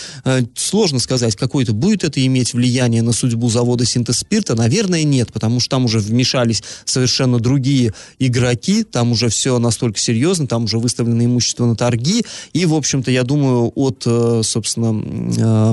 Сложно 0.55 0.99
сказать, 0.99 1.35
какое-то 1.35 1.73
будет 1.73 2.03
это 2.03 2.25
иметь 2.25 2.53
влияние 2.53 3.01
на 3.01 3.11
судьбу 3.11 3.49
завода 3.49 3.85
синтез 3.85 4.19
спирта, 4.19 4.55
наверное, 4.55 5.03
нет, 5.03 5.31
потому 5.33 5.59
что 5.59 5.71
там 5.71 5.85
уже 5.85 5.99
вмешались 5.99 6.63
совершенно 6.85 7.39
другие 7.39 7.93
игроки, 8.19 8.83
там 8.83 9.11
уже 9.11 9.29
все 9.29 9.59
настолько 9.59 9.99
серьезно, 9.99 10.47
там 10.47 10.65
уже 10.65 10.77
выставлено 10.77 11.23
имущество 11.25 11.65
на 11.65 11.75
торги, 11.75 12.23
и, 12.53 12.65
в 12.65 12.73
общем-то, 12.73 13.11
я 13.11 13.23
думаю, 13.23 13.71
от, 13.75 14.03
собственно, 14.45 14.93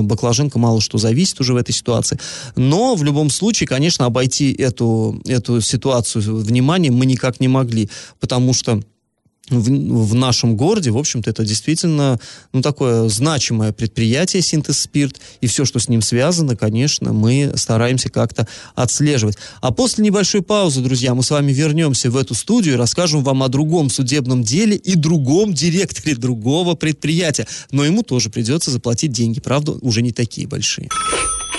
Баклаженко 0.03 0.59
мало 0.59 0.81
что 0.81 0.97
зависит 0.97 1.39
уже 1.39 1.53
в 1.53 1.57
этой 1.57 1.71
ситуации. 1.73 2.19
Но 2.55 2.95
в 2.95 3.03
любом 3.03 3.29
случае, 3.29 3.67
конечно, 3.67 4.05
обойти 4.05 4.53
эту, 4.53 5.21
эту 5.25 5.61
ситуацию 5.61 6.37
вниманием 6.37 6.95
мы 6.95 7.05
никак 7.05 7.39
не 7.39 7.47
могли, 7.47 7.89
потому 8.19 8.53
что 8.53 8.81
в, 9.49 10.07
в 10.07 10.15
нашем 10.15 10.55
городе, 10.55 10.91
в 10.91 10.97
общем-то, 10.97 11.29
это 11.29 11.45
действительно 11.45 12.19
ну, 12.53 12.61
такое 12.61 13.07
значимое 13.09 13.71
предприятие 13.71 14.41
синтез 14.41 14.79
спирт, 14.79 15.19
и 15.41 15.47
все, 15.47 15.65
что 15.65 15.79
с 15.79 15.87
ним 15.87 16.01
связано, 16.01 16.55
конечно, 16.55 17.13
мы 17.13 17.53
стараемся 17.55 18.09
как-то 18.09 18.47
отслеживать. 18.75 19.37
А 19.61 19.71
после 19.71 20.03
небольшой 20.03 20.41
паузы, 20.41 20.81
друзья, 20.81 21.13
мы 21.13 21.23
с 21.23 21.31
вами 21.31 21.51
вернемся 21.51 22.11
в 22.11 22.17
эту 22.17 22.33
студию 22.33 22.75
и 22.75 22.77
расскажем 22.77 23.23
вам 23.23 23.43
о 23.43 23.47
другом 23.47 23.89
судебном 23.89 24.43
деле 24.43 24.75
и 24.75 24.95
другом 24.95 25.53
директоре 25.53 26.15
другого 26.15 26.75
предприятия. 26.75 27.47
Но 27.71 27.85
ему 27.85 28.03
тоже 28.03 28.29
придется 28.29 28.71
заплатить 28.71 29.11
деньги, 29.11 29.39
правда, 29.39 29.73
уже 29.81 30.01
не 30.01 30.11
такие 30.11 30.47
большие. 30.47 30.89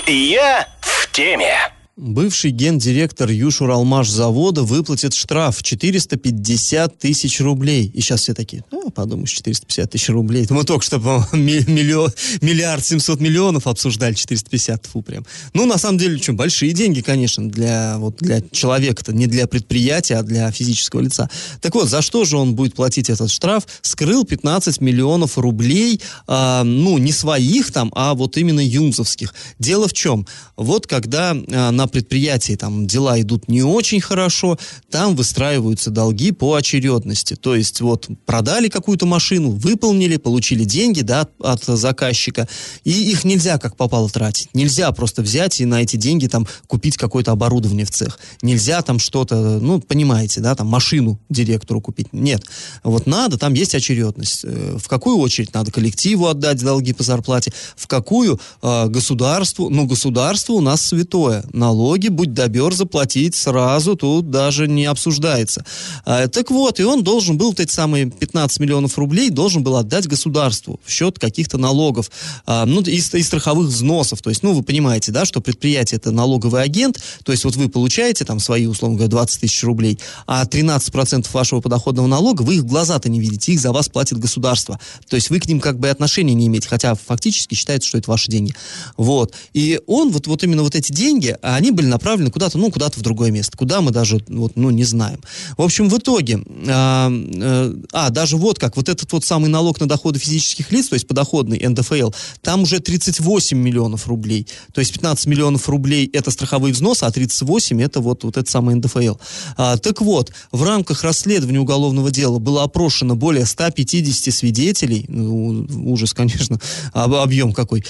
Я 0.07 0.67
в 0.81 1.11
теме. 1.11 1.78
Бывший 2.01 2.51
гендиректор 2.51 3.29
Юшуралмаш 3.29 4.09
завода 4.09 4.63
выплатит 4.63 5.13
штраф 5.13 5.61
450 5.61 6.97
тысяч 6.97 7.41
рублей. 7.41 7.91
И 7.93 7.99
сейчас 7.99 8.21
все 8.21 8.33
такие, 8.33 8.63
ну, 8.71 8.89
подумаешь, 8.89 9.31
450 9.31 9.91
тысяч 9.91 10.07
рублей. 10.07 10.47
Мы 10.49 10.63
только 10.63 10.85
что 10.85 10.97
миллион, 11.33 12.09
миллиард 12.39 12.85
700 12.85 13.19
миллионов 13.19 13.67
обсуждали, 13.67 14.13
450, 14.13 14.85
фу, 14.85 15.01
прям. 15.01 15.25
Ну, 15.53 15.65
на 15.65 15.77
самом 15.77 15.97
деле, 15.97 16.17
что, 16.19 16.31
большие 16.31 16.71
деньги, 16.71 17.01
конечно, 17.01 17.49
для, 17.49 17.97
вот, 17.97 18.15
для 18.21 18.41
человека-то, 18.49 19.11
не 19.11 19.27
для 19.27 19.45
предприятия, 19.45 20.15
а 20.15 20.23
для 20.23 20.49
физического 20.51 21.01
лица. 21.01 21.29
Так 21.59 21.75
вот, 21.75 21.89
за 21.89 22.01
что 22.01 22.23
же 22.23 22.37
он 22.37 22.55
будет 22.55 22.75
платить 22.75 23.09
этот 23.09 23.29
штраф? 23.29 23.67
Скрыл 23.81 24.23
15 24.23 24.79
миллионов 24.79 25.37
рублей, 25.37 25.99
а, 26.27 26.63
ну, 26.63 26.97
не 26.97 27.11
своих 27.11 27.73
там, 27.73 27.91
а 27.93 28.13
вот 28.13 28.37
именно 28.37 28.65
юнзовских. 28.65 29.33
Дело 29.59 29.89
в 29.89 29.93
чем? 29.93 30.25
Вот 30.55 30.87
когда 30.87 31.31
а, 31.31 31.71
на 31.71 31.88
предприятии 31.91 32.55
там 32.55 32.87
дела 32.87 33.19
идут 33.21 33.47
не 33.47 33.63
очень 33.63 34.01
хорошо, 34.01 34.57
там 34.89 35.15
выстраиваются 35.15 35.89
долги 35.89 36.31
по 36.31 36.55
очередности. 36.55 37.35
То 37.35 37.55
есть 37.55 37.81
вот 37.81 38.07
продали 38.25 38.69
какую-то 38.69 39.05
машину, 39.05 39.51
выполнили, 39.51 40.17
получили 40.17 40.63
деньги 40.63 41.01
да, 41.01 41.27
от, 41.39 41.63
заказчика, 41.63 42.47
и 42.83 42.91
их 42.91 43.23
нельзя 43.25 43.57
как 43.57 43.75
попало 43.75 44.09
тратить. 44.09 44.49
Нельзя 44.53 44.91
просто 44.91 45.21
взять 45.21 45.61
и 45.61 45.65
на 45.65 45.81
эти 45.81 45.95
деньги 45.95 46.27
там 46.27 46.47
купить 46.67 46.97
какое-то 46.97 47.31
оборудование 47.31 47.85
в 47.85 47.91
цех. 47.91 48.19
Нельзя 48.41 48.81
там 48.81 48.99
что-то, 48.99 49.59
ну, 49.59 49.81
понимаете, 49.81 50.41
да, 50.41 50.55
там 50.55 50.67
машину 50.67 51.19
директору 51.29 51.81
купить. 51.81 52.13
Нет. 52.13 52.43
Вот 52.83 53.07
надо, 53.07 53.37
там 53.37 53.53
есть 53.53 53.75
очередность. 53.75 54.41
Э, 54.43 54.77
в 54.77 54.87
какую 54.87 55.17
очередь 55.17 55.53
надо 55.53 55.71
коллективу 55.71 56.27
отдать 56.27 56.59
долги 56.63 56.93
по 56.93 57.03
зарплате, 57.03 57.51
в 57.75 57.87
какую 57.87 58.39
э, 58.61 58.87
государству, 58.87 59.69
ну, 59.69 59.85
государство 59.85 60.53
у 60.53 60.61
нас 60.61 60.81
святое. 60.81 61.43
Налог 61.53 61.78
налоги, 61.79 62.09
будь 62.09 62.33
добер, 62.33 62.73
заплатить 62.73 63.35
сразу, 63.35 63.95
тут 63.95 64.29
даже 64.29 64.67
не 64.67 64.85
обсуждается. 64.85 65.63
А, 66.05 66.27
так 66.27 66.51
вот, 66.51 66.79
и 66.79 66.83
он 66.83 67.03
должен 67.03 67.37
был, 67.37 67.47
вот 67.47 67.59
эти 67.61 67.71
самые 67.71 68.11
15 68.11 68.59
миллионов 68.59 68.97
рублей, 68.97 69.29
должен 69.29 69.63
был 69.63 69.77
отдать 69.77 70.05
государству 70.05 70.79
в 70.83 70.91
счет 70.91 71.17
каких-то 71.19 71.57
налогов, 71.57 72.11
а, 72.45 72.65
ну, 72.65 72.81
и, 72.81 72.97
и 72.97 73.23
страховых 73.23 73.69
взносов. 73.69 74.21
То 74.21 74.29
есть, 74.29 74.43
ну, 74.43 74.53
вы 74.53 74.61
понимаете, 74.61 75.13
да, 75.13 75.23
что 75.23 75.39
предприятие 75.39 75.97
это 75.97 76.11
налоговый 76.11 76.61
агент, 76.61 77.01
то 77.23 77.31
есть 77.31 77.45
вот 77.45 77.55
вы 77.55 77.69
получаете 77.69 78.25
там 78.25 78.39
свои, 78.39 78.65
условно 78.65 78.97
говоря, 78.97 79.11
20 79.11 79.41
тысяч 79.41 79.63
рублей, 79.63 79.99
а 80.27 80.43
13% 80.43 81.27
вашего 81.31 81.61
подоходного 81.61 82.07
налога 82.07 82.41
вы 82.41 82.55
их 82.55 82.65
глаза-то 82.65 83.09
не 83.09 83.21
видите, 83.21 83.53
их 83.53 83.61
за 83.61 83.71
вас 83.71 83.87
платит 83.87 84.17
государство. 84.17 84.79
То 85.07 85.15
есть 85.15 85.29
вы 85.29 85.39
к 85.39 85.47
ним 85.47 85.61
как 85.61 85.79
бы 85.79 85.89
отношения 85.89 86.33
не 86.33 86.47
имеете, 86.47 86.67
хотя 86.67 86.93
фактически 86.95 87.55
считается, 87.55 87.87
что 87.87 87.97
это 87.97 88.11
ваши 88.11 88.29
деньги. 88.29 88.53
Вот. 88.97 89.33
И 89.53 89.79
он, 89.87 90.11
вот, 90.11 90.27
вот 90.27 90.43
именно 90.43 90.63
вот 90.63 90.75
эти 90.75 90.91
деньги, 90.91 91.37
они 91.41 91.58
они 91.59 91.71
были 91.71 91.87
направлены 91.87 92.31
куда-то, 92.31 92.57
ну, 92.57 92.71
куда-то 92.71 92.99
в 92.99 93.03
другое 93.03 93.31
место, 93.31 93.57
куда 93.57 93.81
мы 93.81 93.91
даже, 93.91 94.23
вот, 94.29 94.53
ну, 94.55 94.69
не 94.69 94.85
знаем. 94.85 95.19
В 95.57 95.61
общем, 95.61 95.89
в 95.89 95.97
итоге, 95.97 96.39
а, 96.67 97.11
а, 97.11 97.73
а, 97.91 98.09
даже 98.09 98.37
вот 98.37 98.57
как, 98.57 98.77
вот 98.77 98.87
этот 98.87 99.11
вот 99.11 99.25
самый 99.25 99.49
налог 99.49 99.79
на 99.81 99.87
доходы 99.87 100.19
физических 100.19 100.71
лиц, 100.71 100.87
то 100.87 100.93
есть 100.93 101.05
подоходный 101.05 101.59
НДФЛ, 101.67 102.11
там 102.41 102.61
уже 102.61 102.79
38 102.79 103.57
миллионов 103.57 104.07
рублей. 104.07 104.47
То 104.73 104.79
есть 104.79 104.93
15 104.93 105.25
миллионов 105.25 105.67
рублей 105.67 106.09
это 106.13 106.31
страховые 106.31 106.73
взносы, 106.73 107.03
а 107.03 107.11
38 107.11 107.81
это 107.81 107.99
вот, 107.99 108.23
вот 108.23 108.37
это 108.37 108.49
самый 108.49 108.75
ндфл. 108.75 109.17
А, 109.57 109.75
так 109.77 110.01
вот, 110.01 110.31
в 110.53 110.63
рамках 110.63 111.03
расследования 111.03 111.59
уголовного 111.59 112.09
дела 112.09 112.39
было 112.39 112.63
опрошено 112.63 113.15
более 113.15 113.45
150 113.45 114.33
свидетелей, 114.33 115.03
ну, 115.09 115.67
ужас, 115.91 116.13
конечно, 116.13 116.57
объем 116.93 117.51
какой, 117.51 117.83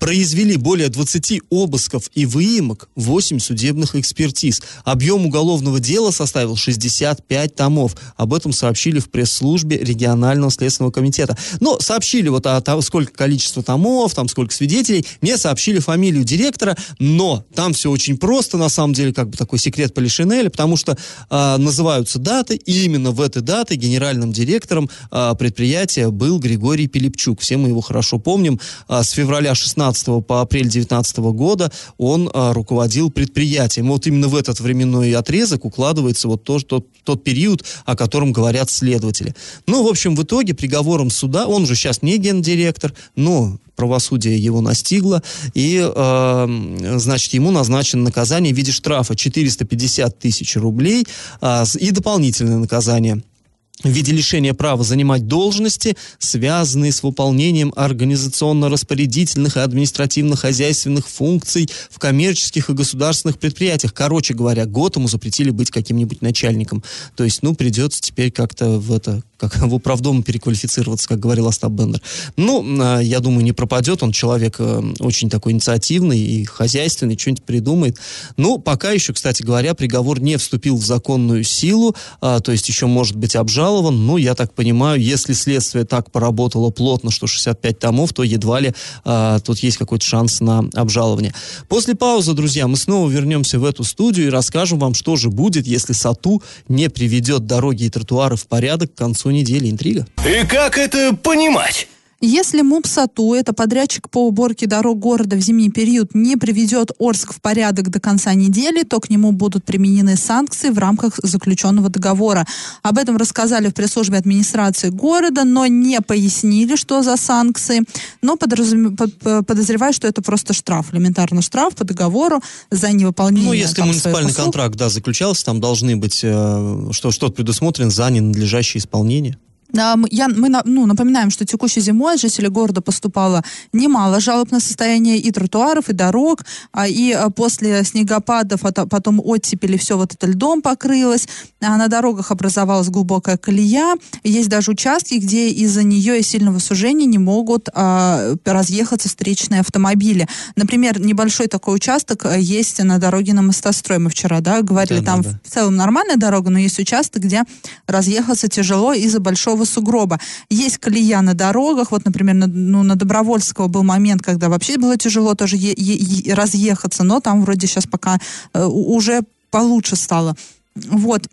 произвели 0.00 0.56
более 0.56 0.88
20 0.88 1.42
обысков 1.50 2.10
и 2.16 2.26
выемок, 2.26 2.88
8 2.96 3.38
судебных 3.38 3.94
экспертиз. 3.94 4.62
Объем 4.84 5.26
уголовного 5.26 5.78
дела 5.78 6.10
составил 6.10 6.56
65 6.56 7.54
томов. 7.54 7.94
Об 8.16 8.34
этом 8.34 8.52
сообщили 8.52 8.98
в 8.98 9.10
пресс-службе 9.10 9.78
регионального 9.78 10.50
следственного 10.50 10.90
комитета. 10.90 11.36
Но 11.60 11.78
сообщили 11.78 12.28
вот 12.28 12.46
о 12.46 12.60
том, 12.60 12.82
сколько 12.82 13.12
количество 13.12 13.62
томов, 13.62 14.14
там 14.14 14.28
сколько 14.28 14.54
свидетелей. 14.54 15.06
Мне 15.20 15.36
сообщили 15.36 15.78
фамилию 15.78 16.24
директора, 16.24 16.76
но 16.98 17.44
там 17.54 17.74
все 17.74 17.90
очень 17.90 18.16
просто, 18.16 18.56
на 18.56 18.68
самом 18.68 18.94
деле, 18.94 19.12
как 19.12 19.28
бы 19.28 19.36
такой 19.36 19.58
секрет 19.58 19.94
Полишинеля, 19.94 20.48
потому 20.50 20.76
что 20.76 20.96
э, 21.30 21.56
называются 21.58 22.18
даты, 22.18 22.56
и 22.56 22.84
именно 22.84 23.10
в 23.10 23.20
этой 23.20 23.42
даты 23.42 23.76
генеральным 23.76 24.32
директором 24.32 24.88
э, 25.10 25.34
предприятия 25.38 26.10
был 26.10 26.38
Григорий 26.38 26.86
Пилипчук. 26.86 27.40
Все 27.40 27.56
мы 27.56 27.68
его 27.68 27.82
хорошо 27.82 28.18
помним. 28.18 28.58
Э, 28.88 29.02
с 29.02 29.10
февраля 29.10 29.54
16 29.54 30.26
по 30.26 30.40
апрель 30.40 30.68
19 30.68 31.18
года 31.18 31.70
он 31.98 32.30
э, 32.32 32.52
руководил 32.52 32.85
руководил 32.86 33.10
предприятием. 33.10 33.88
Вот 33.88 34.06
именно 34.06 34.28
в 34.28 34.36
этот 34.36 34.60
временной 34.60 35.12
отрезок 35.14 35.64
укладывается 35.64 36.28
вот 36.28 36.44
тот, 36.44 36.66
тот, 36.68 36.86
тот 37.04 37.24
период, 37.24 37.64
о 37.84 37.96
котором 37.96 38.32
говорят 38.32 38.70
следователи. 38.70 39.34
Ну, 39.66 39.84
в 39.84 39.88
общем, 39.88 40.14
в 40.14 40.22
итоге 40.22 40.54
приговором 40.54 41.10
суда, 41.10 41.46
он 41.46 41.66
же 41.66 41.74
сейчас 41.74 42.02
не 42.02 42.18
гендиректор, 42.18 42.92
но 43.16 43.58
правосудие 43.74 44.38
его 44.38 44.60
настигло, 44.60 45.22
и, 45.54 45.82
э, 45.84 46.96
значит, 46.96 47.34
ему 47.34 47.50
назначено 47.50 48.04
наказание 48.04 48.54
в 48.54 48.56
виде 48.56 48.72
штрафа 48.72 49.16
450 49.16 50.18
тысяч 50.18 50.56
рублей 50.56 51.06
э, 51.42 51.64
и 51.80 51.90
дополнительное 51.90 52.58
наказание– 52.58 53.22
в 53.82 53.88
виде 53.88 54.12
лишения 54.12 54.54
права 54.54 54.82
занимать 54.84 55.26
должности, 55.26 55.96
связанные 56.18 56.92
с 56.92 57.02
выполнением 57.02 57.72
организационно-распорядительных 57.76 59.56
и 59.56 59.60
административно-хозяйственных 59.60 61.06
функций 61.06 61.68
в 61.90 61.98
коммерческих 61.98 62.70
и 62.70 62.72
государственных 62.72 63.38
предприятиях. 63.38 63.92
Короче 63.92 64.32
говоря, 64.32 64.64
год 64.64 64.96
ему 64.96 65.08
запретили 65.08 65.50
быть 65.50 65.70
каким-нибудь 65.70 66.22
начальником. 66.22 66.82
То 67.16 67.24
есть, 67.24 67.42
ну, 67.42 67.54
придется 67.54 68.00
теперь 68.00 68.30
как-то 68.30 68.78
в 68.78 68.92
это 68.92 69.22
как 69.36 69.58
в 69.58 69.74
управдом 69.74 70.22
переквалифицироваться, 70.22 71.06
как 71.08 71.20
говорил 71.20 71.46
Остап 71.46 71.72
Бендер. 71.72 72.00
Ну, 72.36 72.64
а, 72.80 73.00
я 73.00 73.20
думаю, 73.20 73.44
не 73.44 73.52
пропадет. 73.52 74.02
Он 74.02 74.10
человек 74.10 74.56
э, 74.58 74.82
очень 75.00 75.28
такой 75.28 75.52
инициативный 75.52 76.18
и 76.18 76.44
хозяйственный, 76.46 77.18
что-нибудь 77.18 77.42
придумает. 77.42 77.98
Ну, 78.38 78.56
пока 78.58 78.92
еще, 78.92 79.12
кстати 79.12 79.42
говоря, 79.42 79.74
приговор 79.74 80.20
не 80.20 80.38
вступил 80.38 80.78
в 80.78 80.86
законную 80.86 81.44
силу, 81.44 81.94
а, 82.22 82.40
то 82.40 82.50
есть 82.50 82.66
еще 82.68 82.86
может 82.86 83.16
быть 83.16 83.36
обжалован. 83.36 83.65
Ну, 83.66 84.16
я 84.16 84.34
так 84.34 84.52
понимаю, 84.52 85.00
если 85.00 85.32
следствие 85.32 85.84
так 85.84 86.10
поработало 86.10 86.70
плотно, 86.70 87.10
что 87.10 87.26
65 87.26 87.78
томов, 87.78 88.12
то 88.12 88.22
едва 88.22 88.60
ли 88.60 88.72
а, 89.04 89.40
тут 89.40 89.58
есть 89.58 89.76
какой-то 89.76 90.04
шанс 90.04 90.40
на 90.40 90.60
обжалование. 90.74 91.34
После 91.68 91.94
паузы, 91.94 92.32
друзья, 92.32 92.68
мы 92.68 92.76
снова 92.76 93.08
вернемся 93.08 93.58
в 93.58 93.64
эту 93.64 93.84
студию 93.84 94.26
и 94.26 94.30
расскажем 94.30 94.78
вам, 94.78 94.94
что 94.94 95.16
же 95.16 95.30
будет, 95.30 95.66
если 95.66 95.92
САТУ 95.92 96.42
не 96.68 96.88
приведет 96.88 97.46
дороги 97.46 97.84
и 97.84 97.90
тротуары 97.90 98.36
в 98.36 98.46
порядок 98.46 98.94
к 98.94 98.98
концу 98.98 99.30
недели. 99.30 99.70
Интрига. 99.70 100.06
И 100.24 100.46
как 100.46 100.78
это 100.78 101.16
понимать? 101.16 101.88
Если 102.28 102.60
МУПСАТУ, 102.60 103.34
это 103.34 103.52
подрядчик 103.52 104.10
по 104.10 104.26
уборке 104.26 104.66
дорог 104.66 104.98
города 104.98 105.36
в 105.36 105.40
зимний 105.40 105.70
период, 105.70 106.12
не 106.12 106.34
приведет 106.34 106.90
Орск 106.98 107.32
в 107.32 107.40
порядок 107.40 107.88
до 107.88 108.00
конца 108.00 108.34
недели, 108.34 108.82
то 108.82 108.98
к 108.98 109.10
нему 109.10 109.30
будут 109.30 109.64
применены 109.64 110.16
санкции 110.16 110.70
в 110.70 110.78
рамках 110.78 111.20
заключенного 111.22 111.88
договора. 111.88 112.44
Об 112.82 112.98
этом 112.98 113.16
рассказали 113.16 113.68
в 113.68 113.74
пресс-службе 113.74 114.18
администрации 114.18 114.88
города, 114.88 115.44
но 115.44 115.66
не 115.66 116.00
пояснили, 116.00 116.74
что 116.74 117.00
за 117.04 117.16
санкции. 117.16 117.84
Но 118.22 118.36
подразум... 118.36 118.96
подозреваю, 118.96 119.92
что 119.92 120.08
это 120.08 120.20
просто 120.20 120.52
штраф, 120.52 120.92
элементарно 120.92 121.42
штраф 121.42 121.76
по 121.76 121.84
договору 121.84 122.40
за 122.72 122.90
невыполнение. 122.90 123.50
Ну, 123.50 123.52
если 123.52 123.76
там, 123.76 123.86
муниципальный 123.86 124.34
контракт, 124.34 124.74
да, 124.74 124.88
заключался, 124.88 125.44
там 125.44 125.60
должны 125.60 125.94
быть, 125.94 126.22
э, 126.24 126.88
что, 126.90 127.12
что-то 127.12 127.34
предусмотрено 127.34 127.90
за 127.90 128.10
ненадлежащее 128.10 128.80
исполнение. 128.80 129.38
Я, 129.72 130.28
мы 130.28 130.48
ну, 130.64 130.86
напоминаем, 130.86 131.30
что 131.30 131.44
текущей 131.44 131.80
зимой 131.80 132.14
от 132.14 132.20
жителей 132.20 132.48
города 132.48 132.80
поступало 132.80 133.42
немало 133.72 134.20
жалоб 134.20 134.50
на 134.50 134.60
состояние 134.60 135.18
и 135.18 135.30
тротуаров, 135.30 135.88
и 135.88 135.92
дорог, 135.92 136.44
а, 136.72 136.86
и 136.86 137.12
а, 137.12 137.30
после 137.30 137.84
снегопадов, 137.84 138.64
а 138.64 138.86
потом 138.86 139.20
оттепели, 139.22 139.76
все 139.76 139.96
вот 139.96 140.14
это 140.14 140.26
льдом 140.26 140.62
покрылось, 140.62 141.28
а 141.60 141.76
на 141.76 141.88
дорогах 141.88 142.30
образовалась 142.30 142.88
глубокая 142.88 143.36
колея, 143.36 143.96
есть 144.22 144.48
даже 144.48 144.70
участки, 144.70 145.14
где 145.14 145.50
из-за 145.50 145.82
нее 145.82 146.20
и 146.20 146.22
сильного 146.22 146.58
сужения 146.58 147.06
не 147.06 147.18
могут 147.18 147.68
а, 147.74 148.34
разъехаться 148.44 149.08
встречные 149.08 149.60
автомобили. 149.60 150.28
Например, 150.54 151.00
небольшой 151.00 151.48
такой 151.48 151.76
участок 151.76 152.26
есть 152.36 152.82
на 152.82 152.98
дороге 152.98 153.34
на 153.34 153.42
мостострой, 153.42 153.98
мы 153.98 154.10
вчера, 154.10 154.40
да, 154.40 154.62
говорили, 154.62 155.00
да, 155.00 155.06
там 155.06 155.22
да. 155.22 155.40
в 155.42 155.50
целом 155.50 155.76
нормальная 155.76 156.16
дорога, 156.16 156.50
но 156.50 156.58
есть 156.58 156.78
участок, 156.78 157.22
где 157.22 157.42
разъехаться 157.86 158.48
тяжело 158.48 158.92
из-за 158.92 159.20
большого 159.20 159.55
большого 159.56 159.64
сугроба. 159.64 160.18
Есть 160.50 160.78
колея 160.78 161.22
на 161.22 161.34
дорогах, 161.34 161.90
вот, 161.90 162.04
например, 162.04 162.34
на, 162.34 162.46
ну, 162.46 162.82
на 162.82 162.94
Добровольского 162.94 163.68
был 163.68 163.84
момент, 163.84 164.22
когда 164.22 164.48
вообще 164.48 164.78
было 164.78 164.96
тяжело 164.96 165.34
тоже 165.34 165.56
е- 165.56 165.74
е- 165.76 166.34
разъехаться, 166.34 167.04
но 167.04 167.20
там 167.20 167.42
вроде 167.42 167.66
сейчас 167.66 167.86
пока 167.86 168.18
э, 168.54 168.64
уже 168.66 169.20
получше 169.50 169.96
стало. 169.96 170.34
Вот. 170.74 171.28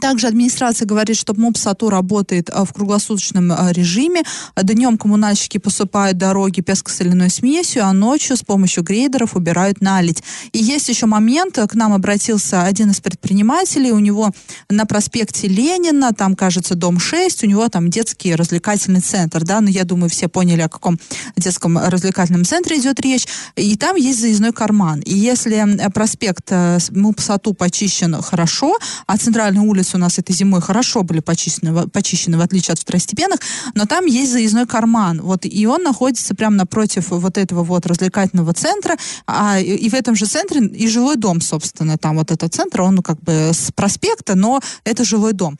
Также 0.00 0.28
администрация 0.28 0.86
говорит, 0.86 1.16
что 1.16 1.34
МОП-САТУ 1.34 1.90
работает 1.90 2.48
в 2.48 2.72
круглосуточном 2.72 3.52
режиме. 3.70 4.22
Днем 4.56 4.96
коммунальщики 4.96 5.58
посыпают 5.58 6.16
дороги 6.16 6.62
песко-соляной 6.62 7.30
смесью, 7.30 7.84
а 7.84 7.92
ночью 7.92 8.36
с 8.36 8.42
помощью 8.42 8.82
грейдеров 8.82 9.36
убирают 9.36 9.82
наледь. 9.82 10.22
И 10.52 10.58
есть 10.58 10.88
еще 10.88 11.06
момент, 11.06 11.58
к 11.58 11.74
нам 11.74 11.92
обратился 11.92 12.62
один 12.62 12.90
из 12.90 13.00
предпринимателей, 13.00 13.92
у 13.92 13.98
него 13.98 14.30
на 14.70 14.86
проспекте 14.86 15.48
Ленина, 15.48 16.12
там, 16.12 16.34
кажется, 16.34 16.74
дом 16.74 16.98
6, 16.98 17.44
у 17.44 17.46
него 17.46 17.68
там 17.68 17.90
детский 17.90 18.34
развлекательный 18.34 19.00
центр, 19.00 19.44
да, 19.44 19.60
но 19.60 19.68
я 19.68 19.84
думаю, 19.84 20.08
все 20.08 20.28
поняли, 20.28 20.62
о 20.62 20.68
каком 20.70 20.98
детском 21.36 21.78
развлекательном 21.78 22.46
центре 22.46 22.78
идет 22.78 23.00
речь, 23.00 23.28
и 23.54 23.76
там 23.76 23.96
есть 23.96 24.20
заездной 24.20 24.52
карман. 24.52 25.00
И 25.00 25.14
если 25.14 25.78
проспект 25.92 26.50
МОП-САТУ 26.90 27.52
почищен 27.52 28.14
хорошо, 28.22 28.76
а 29.06 29.18
центральная 29.18 29.62
улица 29.62 29.73
улицы 29.74 29.96
у 29.96 29.98
нас 29.98 30.18
этой 30.18 30.34
зимой 30.34 30.60
хорошо 30.60 31.02
были 31.02 31.20
почищены, 31.20 31.88
почищены, 31.88 32.38
в 32.38 32.40
отличие 32.40 32.72
от 32.72 32.78
второстепенных, 32.78 33.40
но 33.74 33.86
там 33.86 34.06
есть 34.06 34.32
заездной 34.32 34.66
карман, 34.66 35.20
вот, 35.20 35.44
и 35.44 35.66
он 35.66 35.82
находится 35.82 36.34
прямо 36.34 36.56
напротив 36.56 37.10
вот 37.10 37.38
этого 37.38 37.64
вот 37.64 37.86
развлекательного 37.86 38.52
центра, 38.52 38.96
а, 39.26 39.58
и 39.58 39.88
в 39.88 39.94
этом 39.94 40.14
же 40.14 40.26
центре 40.26 40.60
и 40.66 40.88
жилой 40.88 41.16
дом, 41.16 41.40
собственно, 41.40 41.98
там 41.98 42.16
вот 42.16 42.30
этот 42.30 42.54
центр, 42.54 42.82
он 42.82 43.02
как 43.02 43.20
бы 43.20 43.50
с 43.52 43.72
проспекта, 43.72 44.36
но 44.36 44.60
это 44.84 45.04
жилой 45.04 45.32
дом. 45.32 45.58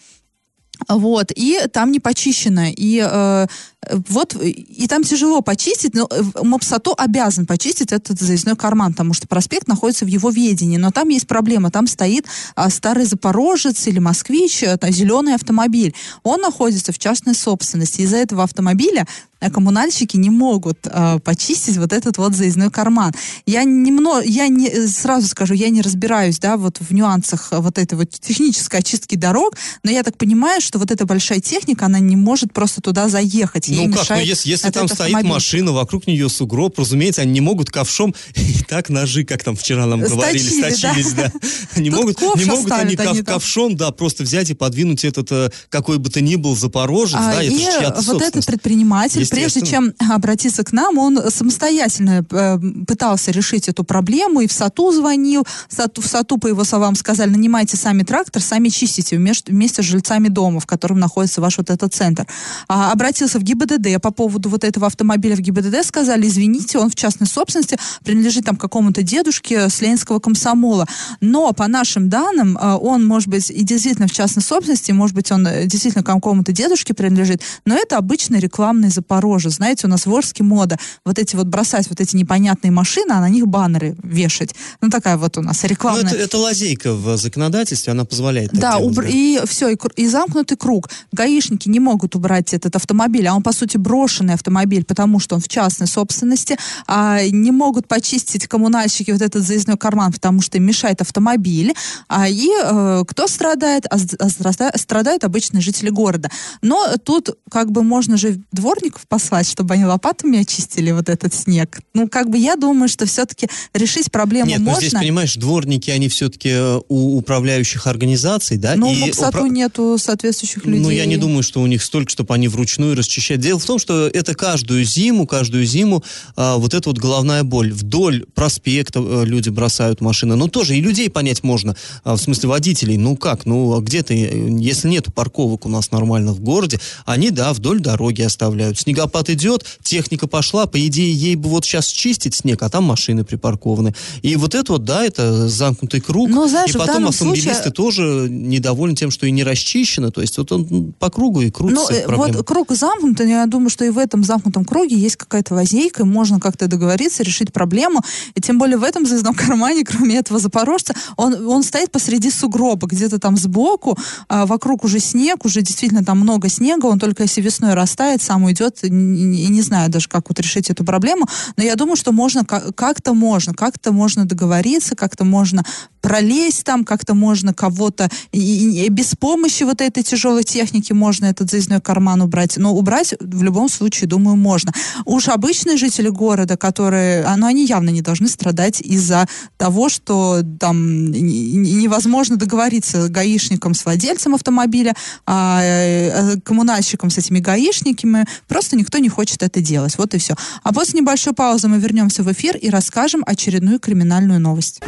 Вот, 0.88 1.32
и 1.34 1.60
там 1.72 1.92
не 1.92 2.00
почищено. 2.00 2.64
И 2.66 3.02
э, 3.04 3.46
вот, 3.90 4.36
и 4.42 4.86
там 4.88 5.02
тяжело 5.02 5.40
почистить, 5.40 5.94
но 5.94 6.08
э, 6.10 6.22
МОПСАТО 6.42 6.94
обязан 6.94 7.46
почистить 7.46 7.92
этот 7.92 8.20
заездной 8.20 8.56
карман, 8.56 8.92
потому 8.92 9.14
что 9.14 9.28
проспект 9.28 9.68
находится 9.68 10.04
в 10.04 10.08
его 10.08 10.30
ведении. 10.30 10.76
Но 10.76 10.90
там 10.90 11.08
есть 11.08 11.26
проблема, 11.26 11.70
там 11.70 11.86
стоит 11.86 12.26
а, 12.54 12.70
старый 12.70 13.04
Запорожец 13.04 13.86
или 13.86 13.98
Москвич, 13.98 14.62
это 14.62 14.90
зеленый 14.90 15.34
автомобиль. 15.34 15.94
Он 16.22 16.40
находится 16.40 16.92
в 16.92 16.98
частной 16.98 17.34
собственности. 17.34 18.02
Из-за 18.02 18.16
этого 18.16 18.42
автомобиля 18.42 19.06
коммунальщики 19.50 20.16
не 20.16 20.30
могут 20.30 20.78
э, 20.84 21.18
почистить 21.24 21.76
вот 21.76 21.92
этот 21.92 22.18
вот 22.18 22.34
заездной 22.34 22.70
карман. 22.70 23.12
Я 23.46 23.64
немного, 23.64 24.22
я 24.24 24.48
не, 24.48 24.86
сразу 24.86 25.28
скажу, 25.28 25.54
я 25.54 25.70
не 25.70 25.82
разбираюсь, 25.82 26.38
да, 26.38 26.56
вот 26.56 26.78
в 26.80 26.92
нюансах 26.92 27.48
вот 27.52 27.78
этой 27.78 27.94
вот 27.94 28.10
технической 28.10 28.80
очистки 28.80 29.16
дорог, 29.16 29.56
но 29.82 29.90
я 29.90 30.02
так 30.02 30.16
понимаю, 30.16 30.60
что 30.60 30.78
вот 30.78 30.90
эта 30.90 31.06
большая 31.06 31.40
техника, 31.40 31.86
она 31.86 31.98
не 31.98 32.16
может 32.16 32.52
просто 32.52 32.80
туда 32.80 33.08
заехать. 33.08 33.68
Ну 33.68 33.92
как, 33.92 34.10
ну 34.10 34.16
если, 34.16 34.48
если 34.48 34.70
там 34.70 34.88
стоит 34.88 35.00
автомобиль. 35.00 35.30
машина, 35.30 35.72
вокруг 35.72 36.06
нее 36.06 36.28
сугроб, 36.28 36.78
разумеется, 36.78 37.22
они 37.22 37.32
не 37.32 37.40
могут 37.40 37.70
ковшом 37.70 38.14
и 38.34 38.62
так 38.64 38.88
ножи, 38.88 39.24
как 39.24 39.42
там 39.42 39.56
вчера 39.56 39.86
нам 39.86 40.00
говорили, 40.00 40.38
сточились, 40.38 41.12
да. 41.12 41.32
да. 41.74 41.80
Не 41.80 41.90
могут, 41.90 42.20
не 42.20 42.44
могут 42.44 42.70
они 42.72 42.96
ков, 42.96 43.24
ковшом, 43.24 43.76
да, 43.76 43.90
просто 43.90 44.22
взять 44.22 44.50
и 44.50 44.54
подвинуть 44.54 45.04
этот, 45.04 45.30
э, 45.32 45.50
какой 45.68 45.98
бы 45.98 46.10
то 46.10 46.20
ни 46.20 46.36
был 46.36 46.56
Запорожец, 46.56 47.18
а, 47.18 47.34
да, 47.34 47.42
это 47.42 47.52
и 47.52 48.02
вот 48.06 48.22
этот 48.22 48.46
предприниматель, 48.46 49.26
прежде 49.34 49.60
чем 49.62 49.92
обратиться 50.10 50.64
к 50.64 50.72
нам, 50.72 50.98
он 50.98 51.30
самостоятельно 51.30 52.24
э, 52.30 52.58
пытался 52.86 53.30
решить 53.30 53.68
эту 53.68 53.84
проблему 53.84 54.40
и 54.40 54.46
в 54.46 54.52
САТУ 54.52 54.92
звонил, 54.92 55.46
в 55.68 55.74
САТУ, 55.74 56.02
в 56.02 56.06
САТУ 56.06 56.38
по 56.38 56.46
его 56.46 56.64
словам, 56.64 56.94
сказали, 56.94 57.30
нанимайте 57.30 57.76
сами 57.76 58.02
трактор, 58.02 58.42
сами 58.42 58.68
чистите 58.68 59.16
вместе, 59.16 59.52
вместе 59.52 59.82
с 59.82 59.86
жильцами 59.86 60.28
дома, 60.28 60.60
в 60.60 60.66
котором 60.66 60.98
находится 60.98 61.40
ваш 61.40 61.58
вот 61.58 61.70
этот 61.70 61.94
центр. 61.94 62.26
А, 62.68 62.92
обратился 62.92 63.38
в 63.38 63.42
ГИБДД 63.42 64.00
по 64.00 64.10
поводу 64.10 64.48
вот 64.48 64.64
этого 64.64 64.86
автомобиля 64.86 65.36
в 65.36 65.40
ГИБДД, 65.40 65.84
сказали, 65.84 66.26
извините, 66.26 66.78
он 66.78 66.90
в 66.90 66.94
частной 66.94 67.26
собственности, 67.26 67.78
принадлежит 68.04 68.44
там 68.44 68.56
какому-то 68.56 69.02
дедушке 69.02 69.68
с 69.68 69.80
Ленинского 69.80 70.18
комсомола. 70.18 70.86
Но 71.20 71.52
по 71.52 71.66
нашим 71.68 72.08
данным, 72.08 72.56
э, 72.56 72.74
он 72.74 73.06
может 73.06 73.28
быть 73.28 73.50
и 73.50 73.62
действительно 73.62 74.08
в 74.08 74.12
частной 74.12 74.42
собственности, 74.42 74.92
может 74.92 75.14
быть, 75.14 75.30
он 75.32 75.46
э, 75.46 75.66
действительно 75.66 76.04
какому-то 76.04 76.52
дедушке 76.52 76.94
принадлежит, 76.94 77.42
но 77.64 77.76
это 77.76 77.96
обычный 77.96 78.40
рекламный 78.40 78.88
Запорожье. 79.24 79.50
Знаете, 79.50 79.86
у 79.86 79.90
нас 79.90 80.06
в 80.06 80.14
Орске 80.14 80.42
мода 80.42 80.78
вот 81.04 81.18
эти 81.18 81.34
вот 81.36 81.46
бросать 81.46 81.88
вот 81.88 82.00
эти 82.00 82.14
непонятные 82.16 82.70
машины, 82.70 83.12
а 83.12 83.20
на 83.20 83.28
них 83.28 83.46
баннеры 83.46 83.96
вешать. 84.02 84.54
Ну, 84.80 84.90
такая 84.90 85.16
вот 85.16 85.38
у 85.38 85.42
нас 85.42 85.64
рекламная. 85.64 86.02
Ну, 86.02 86.08
это, 86.10 86.18
это 86.18 86.38
лазейка 86.38 86.92
в 86.92 87.16
законодательстве, 87.16 87.92
она 87.92 88.04
позволяет 88.04 88.50
да, 88.52 88.78
делать, 88.78 88.84
убр... 88.84 89.02
да, 89.04 89.08
и 89.08 89.40
все, 89.46 89.68
и, 89.70 89.78
и 89.96 90.06
замкнутый 90.06 90.56
круг. 90.56 90.90
Гаишники 91.12 91.68
не 91.68 91.80
могут 91.80 92.14
убрать 92.14 92.52
этот 92.52 92.76
автомобиль, 92.76 93.26
а 93.26 93.34
он, 93.34 93.42
по 93.42 93.52
сути, 93.52 93.78
брошенный 93.78 94.34
автомобиль, 94.34 94.84
потому 94.84 95.18
что 95.20 95.36
он 95.36 95.40
в 95.40 95.48
частной 95.48 95.86
собственности, 95.86 96.58
а 96.86 97.22
не 97.26 97.50
могут 97.50 97.88
почистить 97.88 98.46
коммунальщики 98.46 99.10
вот 99.10 99.22
этот 99.22 99.42
заездной 99.42 99.78
карман, 99.78 100.12
потому 100.12 100.42
что 100.42 100.58
им 100.58 100.64
мешает 100.64 101.00
автомобиль, 101.00 101.74
а, 102.08 102.28
и 102.28 102.50
э, 102.62 103.04
кто 103.08 103.26
страдает? 103.26 103.86
А, 103.90 103.96
а 104.18 104.78
страдают 104.78 105.24
обычные 105.24 105.62
жители 105.62 105.88
города. 105.88 106.30
Но 106.60 106.94
тут 107.02 107.30
как 107.50 107.70
бы 107.70 107.82
можно 107.82 108.16
же 108.16 108.40
дворников 108.52 109.03
послать, 109.08 109.48
чтобы 109.48 109.74
они 109.74 109.84
лопатами 109.84 110.40
очистили 110.40 110.90
вот 110.90 111.08
этот 111.08 111.34
снег. 111.34 111.80
Ну, 111.94 112.08
как 112.08 112.30
бы 112.30 112.38
я 112.38 112.56
думаю, 112.56 112.88
что 112.88 113.06
все-таки 113.06 113.48
решить 113.72 114.10
проблему 114.10 114.48
Нет, 114.48 114.60
можно. 114.60 114.80
Нет, 114.80 114.90
здесь, 114.90 115.00
понимаешь, 115.00 115.34
дворники, 115.36 115.90
они 115.90 116.08
все-таки 116.08 116.50
э, 116.50 116.80
у 116.88 117.18
управляющих 117.18 117.86
организаций, 117.86 118.56
да? 118.56 118.74
Ну, 118.76 118.92
в 118.92 118.98
МОКСАТу 118.98 119.38
упра... 119.38 119.48
нету 119.48 119.96
соответствующих 119.98 120.64
людей. 120.66 120.80
Ну, 120.80 120.90
я 120.90 121.06
не 121.06 121.16
думаю, 121.16 121.42
что 121.42 121.60
у 121.60 121.66
них 121.66 121.82
столько, 121.82 122.10
чтобы 122.10 122.34
они 122.34 122.48
вручную 122.48 122.96
расчищать. 122.96 123.40
Дело 123.40 123.58
в 123.58 123.64
том, 123.64 123.78
что 123.78 124.08
это 124.08 124.34
каждую 124.34 124.84
зиму, 124.84 125.26
каждую 125.26 125.64
зиму 125.64 126.04
а, 126.36 126.56
вот 126.56 126.74
эта 126.74 126.88
вот 126.88 126.98
головная 126.98 127.44
боль. 127.44 127.72
Вдоль 127.72 128.24
проспекта 128.34 129.00
а, 129.00 129.24
люди 129.24 129.48
бросают 129.48 130.00
машины. 130.00 130.36
Но 130.36 130.48
тоже 130.48 130.76
и 130.76 130.80
людей 130.80 131.10
понять 131.10 131.42
можно, 131.42 131.76
а, 132.04 132.16
в 132.16 132.20
смысле 132.20 132.48
водителей. 132.50 132.96
Ну 132.96 133.16
как, 133.16 133.46
ну 133.46 133.76
а 133.76 133.80
где-то, 133.80 134.14
если 134.14 134.88
нету 134.88 135.12
парковок 135.12 135.66
у 135.66 135.68
нас 135.68 135.90
нормальных 135.90 136.34
в 136.34 136.40
городе, 136.40 136.80
они, 137.04 137.30
да, 137.30 137.52
вдоль 137.52 137.80
дороги 137.80 138.22
оставляют. 138.22 138.78
Снегопад 138.94 139.28
идет, 139.30 139.64
техника 139.82 140.28
пошла, 140.28 140.66
по 140.66 140.86
идее, 140.86 141.12
ей 141.12 141.34
бы 141.34 141.48
вот 141.48 141.64
сейчас 141.64 141.86
чистить 141.86 142.34
снег, 142.34 142.62
а 142.62 142.68
там 142.68 142.84
машины 142.84 143.24
припаркованы. 143.24 143.94
И 144.22 144.36
вот 144.36 144.54
это 144.54 144.72
вот, 144.72 144.84
да, 144.84 145.04
это 145.04 145.48
замкнутый 145.48 146.00
круг. 146.00 146.28
Но, 146.28 146.46
знаешь, 146.46 146.70
и 146.74 146.78
потом 146.78 147.08
автомобилисты 147.08 147.54
случае... 147.54 147.72
тоже 147.72 148.28
недовольны 148.30 148.94
тем, 148.94 149.10
что 149.10 149.26
и 149.26 149.32
не 149.32 149.42
расчищено. 149.42 150.10
То 150.10 150.20
есть 150.20 150.38
вот 150.38 150.52
он 150.52 150.92
по 150.92 151.10
кругу 151.10 151.40
и 151.40 151.50
крутится. 151.50 151.92
Ну, 152.06 152.14
э, 152.14 152.16
вот 152.16 152.46
круг 152.46 152.70
замкнутый, 152.70 153.28
я 153.28 153.46
думаю, 153.46 153.68
что 153.68 153.84
и 153.84 153.90
в 153.90 153.98
этом 153.98 154.22
замкнутом 154.22 154.64
круге 154.64 154.96
есть 154.96 155.16
какая-то 155.16 155.54
лазейка, 155.54 156.04
можно 156.04 156.38
как-то 156.38 156.68
договориться, 156.68 157.22
решить 157.22 157.52
проблему. 157.52 158.00
И 158.34 158.40
тем 158.40 158.58
более 158.58 158.78
в 158.78 158.84
этом 158.84 159.06
заездном 159.06 159.34
кармане, 159.34 159.84
кроме 159.86 160.18
этого 160.18 160.38
запорожца, 160.38 160.94
он, 161.16 161.46
он 161.46 161.62
стоит 161.64 161.90
посреди 161.90 162.30
сугроба, 162.30 162.86
где-то 162.86 163.18
там 163.18 163.36
сбоку, 163.36 163.98
а 164.28 164.46
вокруг 164.46 164.84
уже 164.84 165.00
снег, 165.00 165.44
уже 165.44 165.62
действительно 165.62 166.04
там 166.04 166.20
много 166.20 166.48
снега, 166.48 166.86
он 166.86 166.98
только 167.00 167.24
если 167.24 167.40
весной 167.40 167.74
растает, 167.74 168.22
сам 168.22 168.44
уйдет, 168.44 168.83
и 168.84 169.48
не, 169.48 169.62
знаю 169.62 169.90
даже, 169.90 170.08
как 170.08 170.28
вот 170.28 170.40
решить 170.40 170.70
эту 170.70 170.84
проблему, 170.84 171.26
но 171.56 171.64
я 171.64 171.76
думаю, 171.76 171.96
что 171.96 172.12
можно, 172.12 172.44
как-то 172.44 173.14
можно, 173.14 173.54
как-то 173.54 173.92
можно 173.92 174.24
договориться, 174.24 174.96
как-то 174.96 175.24
можно 175.24 175.64
пролезть 176.00 176.64
там, 176.64 176.84
как-то 176.84 177.14
можно 177.14 177.54
кого-то, 177.54 178.10
и, 178.30 178.84
и 178.84 178.88
без 178.90 179.14
помощи 179.14 179.62
вот 179.62 179.80
этой 179.80 180.02
тяжелой 180.02 180.44
техники 180.44 180.92
можно 180.92 181.24
этот 181.24 181.50
заездной 181.50 181.80
карман 181.80 182.20
убрать, 182.20 182.58
но 182.58 182.74
убрать 182.74 183.14
в 183.20 183.42
любом 183.42 183.70
случае, 183.70 184.06
думаю, 184.06 184.36
можно. 184.36 184.72
Уж 185.06 185.28
обычные 185.28 185.78
жители 185.78 186.10
города, 186.10 186.58
которые, 186.58 187.26
ну, 187.36 187.46
они 187.46 187.64
явно 187.64 187.88
не 187.88 188.02
должны 188.02 188.28
страдать 188.28 188.82
из-за 188.82 189.26
того, 189.56 189.88
что 189.88 190.42
там 190.60 191.10
невозможно 191.10 192.36
договориться 192.36 193.08
гаишникам 193.08 193.72
с 193.72 193.84
владельцем 193.86 194.34
автомобиля, 194.34 194.94
а 195.24 195.60
э, 195.62 196.36
коммунальщикам 196.44 197.08
с 197.08 197.16
этими 197.16 197.38
гаишниками, 197.38 198.26
просто 198.46 198.73
никто 198.74 198.98
не 198.98 199.08
хочет 199.08 199.42
это 199.42 199.60
делать. 199.60 199.96
Вот 199.98 200.14
и 200.14 200.18
все. 200.18 200.34
А 200.62 200.72
после 200.72 201.00
небольшой 201.00 201.32
паузы 201.32 201.68
мы 201.68 201.78
вернемся 201.78 202.22
в 202.22 202.32
эфир 202.32 202.56
и 202.56 202.70
расскажем 202.70 203.22
очередную 203.26 203.78
криминальную 203.80 204.40
новость. 204.40 204.80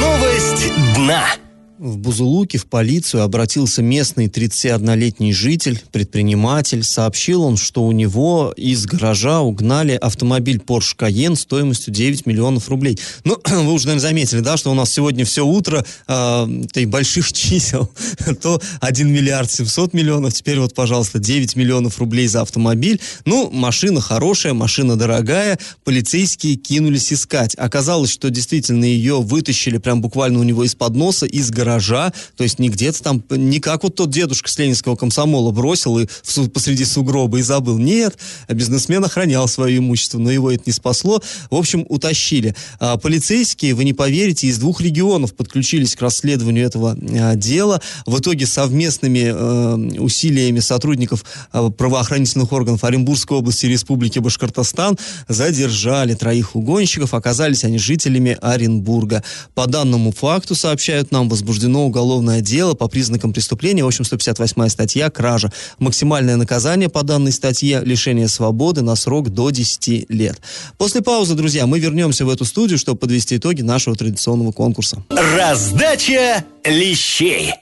Новость 0.00 0.72
дна. 0.96 1.24
В 1.82 1.98
Бузулуке 1.98 2.58
в 2.58 2.66
полицию 2.66 3.24
обратился 3.24 3.82
местный 3.82 4.28
31-летний 4.28 5.32
житель, 5.32 5.82
предприниматель. 5.90 6.84
Сообщил 6.84 7.42
он, 7.42 7.56
что 7.56 7.82
у 7.82 7.90
него 7.90 8.54
из 8.56 8.86
гаража 8.86 9.40
угнали 9.40 9.98
автомобиль 10.00 10.58
Porsche 10.64 10.96
Cayenne 10.96 11.34
стоимостью 11.34 11.92
9 11.92 12.24
миллионов 12.24 12.68
рублей. 12.68 13.00
Ну, 13.24 13.36
вы 13.44 13.72
уже, 13.72 13.88
наверное, 13.88 14.10
заметили, 14.10 14.38
да, 14.38 14.56
что 14.56 14.70
у 14.70 14.74
нас 14.74 14.92
сегодня 14.92 15.24
все 15.24 15.44
утро 15.44 15.84
э, 16.06 16.46
и 16.76 16.86
больших 16.86 17.32
чисел. 17.32 17.90
То 18.40 18.62
1 18.80 19.12
миллиард 19.12 19.50
700 19.50 19.92
миллионов, 19.92 20.34
теперь 20.34 20.60
вот, 20.60 20.74
пожалуйста, 20.74 21.18
9 21.18 21.56
миллионов 21.56 21.98
рублей 21.98 22.28
за 22.28 22.42
автомобиль. 22.42 23.00
Ну, 23.24 23.50
машина 23.50 24.00
хорошая, 24.00 24.52
машина 24.52 24.94
дорогая. 24.94 25.58
Полицейские 25.82 26.54
кинулись 26.54 27.12
искать. 27.12 27.56
Оказалось, 27.56 28.12
что 28.12 28.30
действительно 28.30 28.84
ее 28.84 29.20
вытащили 29.20 29.78
прям 29.78 30.00
буквально 30.00 30.38
у 30.38 30.44
него 30.44 30.62
из-под 30.62 30.94
носа, 30.94 31.26
из 31.26 31.50
гаража 31.50 31.71
гаража, 31.72 32.12
то 32.36 32.44
есть 32.44 32.58
не 32.58 32.68
где-то 32.68 33.02
там, 33.02 33.22
не 33.30 33.60
как 33.60 33.82
вот 33.82 33.94
тот 33.94 34.10
дедушка 34.10 34.50
с 34.50 34.58
ленинского 34.58 34.96
комсомола 34.96 35.50
бросил 35.50 35.98
и 35.98 36.06
в, 36.06 36.48
посреди 36.48 36.84
сугроба 36.84 37.38
и 37.38 37.42
забыл. 37.42 37.78
Нет, 37.78 38.18
бизнесмен 38.48 39.04
охранял 39.04 39.48
свое 39.48 39.78
имущество, 39.78 40.18
но 40.18 40.30
его 40.30 40.50
это 40.50 40.64
не 40.66 40.72
спасло. 40.72 41.22
В 41.50 41.56
общем, 41.56 41.84
утащили. 41.88 42.54
А, 42.78 42.96
полицейские, 42.96 43.74
вы 43.74 43.84
не 43.84 43.92
поверите, 43.92 44.46
из 44.46 44.58
двух 44.58 44.80
регионов 44.80 45.34
подключились 45.34 45.96
к 45.96 46.02
расследованию 46.02 46.66
этого 46.66 46.96
а, 47.00 47.34
дела. 47.34 47.80
В 48.06 48.18
итоге 48.18 48.46
совместными 48.46 49.32
э, 49.32 49.98
усилиями 49.98 50.60
сотрудников 50.60 51.24
э, 51.52 51.70
правоохранительных 51.76 52.52
органов 52.52 52.84
Оренбургской 52.84 53.38
области 53.38 53.66
и 53.66 53.68
Республики 53.68 54.18
Башкортостан 54.18 54.98
задержали 55.28 56.14
троих 56.14 56.54
угонщиков. 56.54 57.14
Оказались 57.14 57.64
они 57.64 57.78
жителями 57.78 58.36
Оренбурга. 58.40 59.22
По 59.54 59.66
данному 59.66 60.12
факту, 60.12 60.54
сообщают 60.54 61.10
нам, 61.10 61.28
возбуждено 61.52 61.84
уголовное 61.84 62.40
дело 62.40 62.72
по 62.72 62.88
признакам 62.88 63.32
преступления. 63.32 63.84
В 63.84 63.86
общем, 63.86 64.04
158 64.04 64.68
статья 64.68 65.10
«Кража». 65.10 65.52
Максимальное 65.78 66.36
наказание 66.36 66.88
по 66.88 67.02
данной 67.02 67.32
статье– 67.32 67.82
лишение 67.84 68.28
свободы 68.28 68.80
на 68.80 68.96
срок 68.96 69.28
до 69.28 69.50
10 69.50 70.10
лет. 70.10 70.40
После 70.78 71.02
паузы, 71.02 71.34
друзья, 71.34 71.66
мы 71.66 71.78
вернемся 71.78 72.24
в 72.24 72.30
эту 72.30 72.46
студию, 72.46 72.78
чтобы 72.78 72.98
подвести 72.98 73.36
итоги 73.36 73.60
нашего 73.60 73.94
традиционного 73.94 74.52
конкурса. 74.52 75.04
Раздача 75.10 76.44
лещей. 76.64 77.52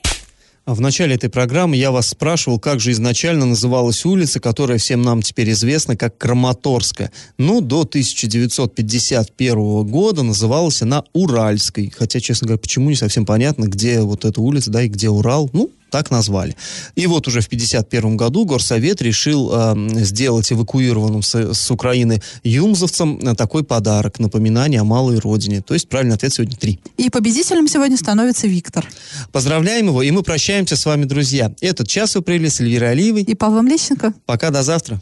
В 0.67 0.79
начале 0.79 1.15
этой 1.15 1.29
программы 1.29 1.75
я 1.75 1.89
вас 1.89 2.09
спрашивал, 2.09 2.59
как 2.59 2.79
же 2.79 2.91
изначально 2.91 3.47
называлась 3.47 4.05
улица, 4.05 4.39
которая 4.39 4.77
всем 4.77 5.01
нам 5.01 5.23
теперь 5.23 5.49
известна 5.51 5.97
как 5.97 6.19
Краматорская. 6.19 7.11
Ну, 7.39 7.61
до 7.61 7.81
1951 7.81 9.87
года 9.87 10.21
называлась 10.21 10.83
она 10.83 11.03
Уральской. 11.13 11.91
Хотя, 11.97 12.19
честно 12.19 12.45
говоря, 12.45 12.59
почему 12.59 12.91
не 12.91 12.95
совсем 12.95 13.25
понятно, 13.25 13.65
где 13.65 14.01
вот 14.01 14.23
эта 14.23 14.39
улица, 14.39 14.69
да, 14.69 14.83
и 14.83 14.87
где 14.87 15.09
Урал. 15.09 15.49
Ну, 15.51 15.71
так 15.91 16.09
назвали. 16.09 16.55
И 16.95 17.05
вот 17.05 17.27
уже 17.27 17.41
в 17.41 17.45
1951 17.45 18.17
году 18.17 18.45
Горсовет 18.45 19.01
решил 19.01 19.51
э, 19.53 20.03
сделать 20.03 20.51
эвакуированным 20.51 21.21
с, 21.21 21.53
с 21.53 21.71
Украины 21.71 22.21
юмзовцам 22.43 23.19
э, 23.19 23.35
такой 23.35 23.63
подарок, 23.63 24.19
напоминание 24.19 24.81
о 24.81 24.85
малой 24.85 25.19
родине. 25.19 25.61
То 25.61 25.73
есть 25.75 25.87
правильный 25.89 26.15
ответ 26.15 26.33
сегодня 26.33 26.55
три. 26.55 26.79
И 26.97 27.09
победителем 27.09 27.67
сегодня 27.67 27.97
становится 27.97 28.47
Виктор. 28.47 28.87
Поздравляем 29.31 29.87
его, 29.87 30.01
и 30.01 30.09
мы 30.11 30.23
прощаемся 30.23 30.75
с 30.75 30.85
вами, 30.85 31.05
друзья. 31.05 31.53
Этот 31.61 31.87
час 31.87 32.15
вы 32.15 32.21
провели 32.21 32.49
с 32.49 32.61
Эльвирой 32.61 32.91
Алиевой. 32.91 33.23
И 33.23 33.35
Павлом 33.35 33.67
Лещенко. 33.67 34.13
Пока, 34.25 34.49
до 34.49 34.63
завтра. 34.63 35.01